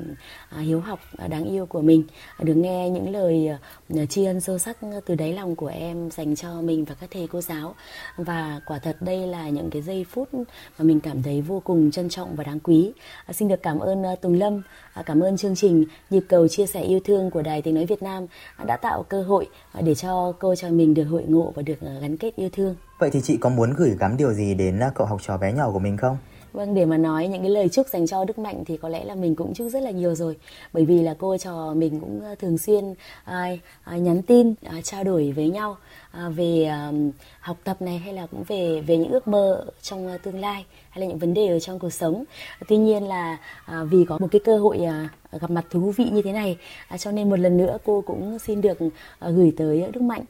à, 0.50 0.60
hiếu 0.60 0.80
học 0.80 1.00
đáng 1.30 1.46
yêu 1.46 1.66
của 1.66 1.82
mình, 1.82 2.04
được 2.40 2.54
nghe 2.54 2.90
những 2.90 3.12
lời 3.12 3.48
à, 3.48 4.06
tri 4.10 4.26
ân 4.26 4.42
sâu 4.42 4.58
sắc 4.58 4.78
từ 5.06 5.16
đáy 5.16 5.34
lòng 5.34 5.56
của 5.56 5.68
em 5.68 6.12
dành 6.12 6.36
cho 6.36 6.62
mình 6.62 6.86
và 6.86 6.96
các 7.02 7.10
thầy 7.12 7.28
cô 7.28 7.42
giáo. 7.42 7.76
Và 8.18 8.62
quả 8.66 8.80
thật 8.80 8.98
đây 9.00 9.28
là 9.28 9.50
những 9.50 9.70
cái 9.70 9.82
giây 9.82 10.06
phút 10.10 10.34
mà 10.34 10.44
mình 10.78 11.00
cảm 11.00 11.24
thấy 11.24 11.42
vô 11.42 11.62
cùng 11.64 11.92
trân 11.92 12.10
trọng 12.10 12.36
và 12.36 12.44
đáng 12.44 12.60
quý. 12.60 12.92
Xin 13.32 13.48
được 13.48 13.64
cảm 13.64 13.80
ơn 13.80 14.04
Tùng 14.22 14.34
Lâm, 14.40 14.62
Ờ, 14.94 15.04
cảm 15.06 15.20
ơn 15.20 15.38
chương 15.38 15.56
trình 15.56 15.86
Nhịp 16.10 16.24
cầu 16.30 16.48
chia 16.48 16.66
sẻ 16.66 16.82
yêu 16.82 17.00
thương 17.06 17.32
của 17.32 17.42
Đài 17.42 17.62
Tiếng 17.62 17.76
Nói 17.76 17.86
Việt 17.86 18.04
Nam 18.04 18.26
đã 18.66 18.78
tạo 18.78 19.04
cơ 19.04 19.24
hội 19.24 19.48
ờ, 19.72 19.82
để 19.82 19.96
cho 19.96 20.34
cô, 20.40 20.56
cho 20.56 20.70
mình 20.70 20.94
được 20.94 21.04
hội 21.04 21.24
ngộ 21.28 21.54
và 21.56 21.62
được 21.62 21.82
ờ, 21.82 22.00
gắn 22.00 22.18
kết 22.18 22.36
yêu 22.36 22.50
thương. 22.54 22.76
Vậy 23.00 23.10
thì 23.10 23.22
chị 23.22 23.38
có 23.38 23.50
muốn 23.50 23.74
gửi 23.74 23.96
gắm 24.00 24.18
điều 24.18 24.34
gì 24.34 24.54
đến 24.54 24.80
cậu 24.96 25.08
học 25.08 25.20
trò 25.22 25.38
bé 25.38 25.54
nhỏ 25.54 25.72
của 25.72 25.80
mình 25.80 25.98
không? 25.98 26.18
Vâng, 26.54 26.74
để 26.74 26.86
mà 26.86 26.98
nói 26.98 27.28
những 27.28 27.42
cái 27.42 27.50
lời 27.50 27.70
chúc 27.70 27.88
dành 27.88 28.08
cho 28.08 28.26
Đức 28.26 28.40
Mạnh 28.40 28.64
thì 28.66 28.78
có 28.78 28.90
lẽ 28.90 29.04
là 29.04 29.16
mình 29.16 29.36
cũng 29.36 29.54
chúc 29.54 29.70
rất 29.72 29.84
là 29.84 29.92
nhiều 29.92 30.16
rồi. 30.16 30.38
Bởi 30.74 30.86
vì 30.86 31.02
là 31.02 31.16
cô 31.20 31.38
trò 31.38 31.74
mình 31.74 32.00
cũng 32.00 32.22
ờ, 32.24 32.36
thường 32.36 32.58
xuyên 32.58 32.94
à, 33.24 33.58
à, 33.84 33.98
nhắn 33.98 34.22
tin, 34.22 34.54
à, 34.64 34.82
trao 34.84 35.04
đổi 35.04 35.32
với 35.36 35.50
nhau 35.50 35.78
à, 36.12 36.30
về 36.30 36.64
à, 36.64 36.92
học 37.40 37.58
tập 37.64 37.82
này 37.82 37.98
hay 37.98 38.14
là 38.14 38.28
cũng 38.28 38.44
về 38.48 38.82
về 38.82 38.98
những 38.98 39.12
ước 39.12 39.28
mơ 39.28 39.66
trong 39.82 40.18
tương 40.24 40.40
lai 40.40 40.66
hay 40.90 41.02
là 41.02 41.08
những 41.08 41.20
vấn 41.20 41.34
đề 41.34 41.48
ở 41.48 41.60
trong 41.60 41.80
cuộc 41.80 41.90
sống. 41.90 42.24
Tuy 42.68 42.78
nhiên 42.78 43.04
là 43.08 43.38
à, 43.66 43.84
vì 43.84 44.06
có 44.10 44.18
một 44.18 44.28
cái 44.32 44.42
cơ 44.46 44.58
hội 44.58 44.78
à, 44.80 45.10
gặp 45.32 45.52
mặt 45.52 45.66
thú 45.70 45.94
vị 45.98 46.06
như 46.12 46.22
thế 46.22 46.32
này, 46.32 46.58
à, 46.88 46.98
cho 46.98 47.12
nên 47.12 47.30
một 47.30 47.40
lần 47.40 47.58
nữa 47.58 47.78
cô 47.86 48.02
cũng 48.02 48.40
xin 48.40 48.62
được 48.62 48.78
à, 49.20 49.30
gửi 49.30 49.54
tới 49.58 49.86
Đức 49.94 50.02
Mạnh 50.02 50.24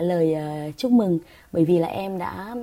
lời 0.00 0.36
chúc 0.76 0.92
mừng 0.92 1.18
bởi 1.52 1.64
vì 1.64 1.78
là 1.78 1.88
em 1.88 2.18
đã 2.18 2.54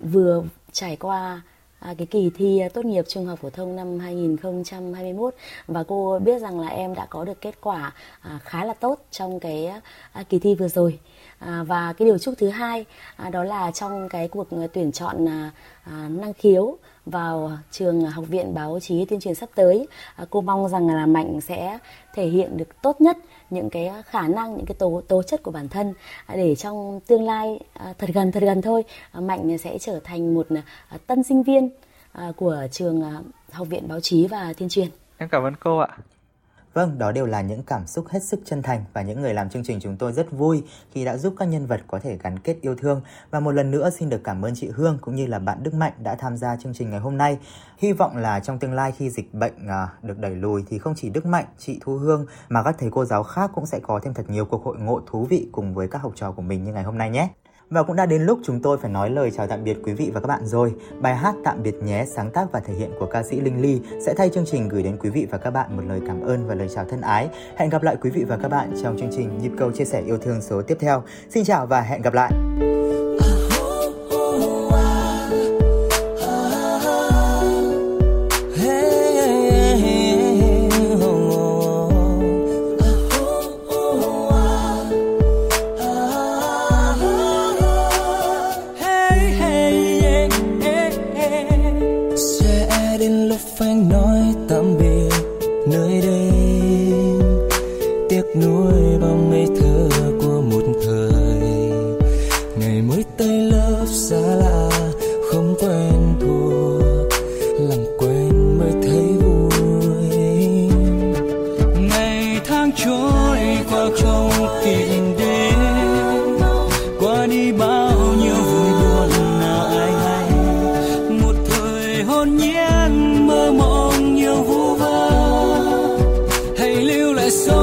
vừa 0.00 0.44
trải 0.72 0.96
qua 0.96 1.42
À, 1.80 1.94
cái 1.98 2.06
kỳ 2.06 2.30
thi 2.34 2.58
à, 2.58 2.68
tốt 2.68 2.84
nghiệp 2.84 3.04
trung 3.08 3.26
học 3.26 3.38
phổ 3.38 3.50
thông 3.50 3.76
năm 3.76 3.98
2021 3.98 5.34
và 5.66 5.84
cô 5.88 6.18
biết 6.18 6.38
rằng 6.38 6.60
là 6.60 6.68
em 6.68 6.94
đã 6.94 7.06
có 7.10 7.24
được 7.24 7.40
kết 7.40 7.54
quả 7.60 7.92
à, 8.20 8.38
khá 8.42 8.64
là 8.64 8.74
tốt 8.74 8.98
trong 9.10 9.40
cái 9.40 9.66
à, 10.12 10.22
kỳ 10.22 10.38
thi 10.38 10.54
vừa 10.54 10.68
rồi. 10.68 10.98
À, 11.38 11.62
và 11.66 11.92
cái 11.92 12.06
điều 12.06 12.18
chúc 12.18 12.34
thứ 12.38 12.48
hai 12.48 12.84
à, 13.16 13.30
đó 13.30 13.44
là 13.44 13.70
trong 13.70 14.08
cái 14.08 14.28
cuộc 14.28 14.50
à, 14.50 14.66
tuyển 14.72 14.92
chọn 14.92 15.28
à, 15.28 15.50
à, 15.84 16.08
năng 16.08 16.32
khiếu 16.32 16.76
vào 17.06 17.52
trường 17.70 18.04
học 18.04 18.24
viện 18.28 18.54
báo 18.54 18.78
chí 18.80 19.04
tuyên 19.04 19.20
truyền 19.20 19.34
sắp 19.34 19.48
tới 19.54 19.86
à, 20.16 20.24
cô 20.30 20.40
mong 20.40 20.68
rằng 20.68 20.88
là 20.88 21.06
mạnh 21.06 21.40
sẽ 21.40 21.78
thể 22.14 22.26
hiện 22.26 22.56
được 22.56 22.82
tốt 22.82 23.00
nhất 23.00 23.16
những 23.50 23.70
cái 23.70 23.90
khả 24.06 24.28
năng, 24.28 24.56
những 24.56 24.66
cái 24.66 24.74
tố 24.78 25.02
tố 25.08 25.22
chất 25.22 25.42
của 25.42 25.50
bản 25.50 25.68
thân. 25.68 25.94
À, 26.26 26.36
để 26.36 26.54
trong 26.54 27.00
tương 27.06 27.22
lai 27.22 27.60
à, 27.72 27.94
thật 27.98 28.10
gần 28.14 28.32
thật 28.32 28.42
gần 28.42 28.62
thôi 28.62 28.84
à, 29.12 29.20
mạnh 29.20 29.58
sẽ 29.58 29.78
trở 29.78 30.00
thành 30.04 30.34
một 30.34 30.46
tân 31.06 31.22
sinh 31.22 31.42
viên 31.42 31.70
của 32.36 32.66
trường 32.72 33.02
học 33.52 33.68
viện 33.68 33.88
báo 33.88 34.00
chí 34.00 34.26
và 34.26 34.52
tuyên 34.58 34.68
truyền. 34.68 34.88
Em 35.18 35.28
cảm 35.28 35.42
ơn 35.42 35.54
cô 35.60 35.78
ạ. 35.78 35.88
Vâng, 36.74 36.98
đó 36.98 37.12
đều 37.12 37.26
là 37.26 37.40
những 37.40 37.62
cảm 37.62 37.86
xúc 37.86 38.08
hết 38.08 38.22
sức 38.22 38.40
chân 38.44 38.62
thành 38.62 38.84
và 38.92 39.02
những 39.02 39.22
người 39.22 39.34
làm 39.34 39.50
chương 39.50 39.64
trình 39.64 39.80
chúng 39.80 39.96
tôi 39.96 40.12
rất 40.12 40.32
vui 40.32 40.62
khi 40.92 41.04
đã 41.04 41.16
giúp 41.16 41.34
các 41.38 41.44
nhân 41.44 41.66
vật 41.66 41.80
có 41.86 41.98
thể 41.98 42.18
gắn 42.22 42.38
kết 42.38 42.56
yêu 42.60 42.74
thương. 42.74 43.00
Và 43.30 43.40
một 43.40 43.52
lần 43.52 43.70
nữa 43.70 43.90
xin 43.90 44.08
được 44.08 44.20
cảm 44.24 44.44
ơn 44.44 44.54
chị 44.54 44.70
Hương 44.74 44.98
cũng 45.00 45.14
như 45.14 45.26
là 45.26 45.38
bạn 45.38 45.62
Đức 45.62 45.74
Mạnh 45.74 45.92
đã 46.02 46.14
tham 46.14 46.36
gia 46.36 46.56
chương 46.56 46.74
trình 46.74 46.90
ngày 46.90 47.00
hôm 47.00 47.16
nay. 47.16 47.38
Hy 47.78 47.92
vọng 47.92 48.16
là 48.16 48.40
trong 48.40 48.58
tương 48.58 48.72
lai 48.72 48.92
khi 48.92 49.10
dịch 49.10 49.34
bệnh 49.34 49.66
à, 49.68 49.88
được 50.02 50.18
đẩy 50.18 50.36
lùi 50.36 50.64
thì 50.68 50.78
không 50.78 50.94
chỉ 50.96 51.10
Đức 51.10 51.26
Mạnh, 51.26 51.46
chị 51.58 51.78
Thu 51.80 51.96
Hương 51.96 52.26
mà 52.48 52.62
các 52.62 52.76
thầy 52.78 52.90
cô 52.90 53.04
giáo 53.04 53.22
khác 53.22 53.50
cũng 53.54 53.66
sẽ 53.66 53.78
có 53.82 54.00
thêm 54.02 54.14
thật 54.14 54.24
nhiều 54.28 54.44
cuộc 54.44 54.64
hội 54.64 54.76
ngộ 54.78 55.00
thú 55.06 55.26
vị 55.30 55.48
cùng 55.52 55.74
với 55.74 55.88
các 55.88 56.02
học 56.02 56.12
trò 56.14 56.32
của 56.32 56.42
mình 56.42 56.64
như 56.64 56.72
ngày 56.72 56.84
hôm 56.84 56.98
nay 56.98 57.10
nhé. 57.10 57.28
Và 57.70 57.82
cũng 57.82 57.96
đã 57.96 58.06
đến 58.06 58.22
lúc 58.22 58.38
chúng 58.42 58.60
tôi 58.60 58.78
phải 58.78 58.90
nói 58.90 59.10
lời 59.10 59.30
chào 59.36 59.46
tạm 59.46 59.64
biệt 59.64 59.78
quý 59.84 59.92
vị 59.92 60.10
và 60.14 60.20
các 60.20 60.26
bạn 60.26 60.46
rồi. 60.46 60.74
Bài 61.00 61.16
hát 61.16 61.34
Tạm 61.44 61.62
biệt 61.62 61.74
nhé, 61.82 62.04
sáng 62.08 62.30
tác 62.30 62.52
và 62.52 62.60
thể 62.60 62.74
hiện 62.74 62.90
của 62.98 63.06
ca 63.06 63.22
sĩ 63.22 63.40
Linh 63.40 63.62
Ly 63.62 63.80
sẽ 64.06 64.14
thay 64.14 64.28
chương 64.28 64.44
trình 64.46 64.68
gửi 64.68 64.82
đến 64.82 64.96
quý 65.00 65.10
vị 65.10 65.26
và 65.30 65.38
các 65.38 65.50
bạn 65.50 65.76
một 65.76 65.82
lời 65.88 66.00
cảm 66.06 66.20
ơn 66.20 66.48
và 66.48 66.54
lời 66.54 66.68
chào 66.74 66.84
thân 66.84 67.00
ái. 67.00 67.28
Hẹn 67.56 67.70
gặp 67.70 67.82
lại 67.82 67.96
quý 68.00 68.10
vị 68.10 68.24
và 68.28 68.38
các 68.42 68.48
bạn 68.48 68.72
trong 68.82 68.98
chương 68.98 69.10
trình 69.16 69.38
Nhịp 69.38 69.52
cầu 69.58 69.72
chia 69.72 69.84
sẻ 69.84 70.02
yêu 70.06 70.18
thương 70.18 70.40
số 70.40 70.62
tiếp 70.62 70.76
theo. 70.80 71.02
Xin 71.30 71.44
chào 71.44 71.66
và 71.66 71.80
hẹn 71.80 72.02
gặp 72.02 72.14
lại. 72.14 72.32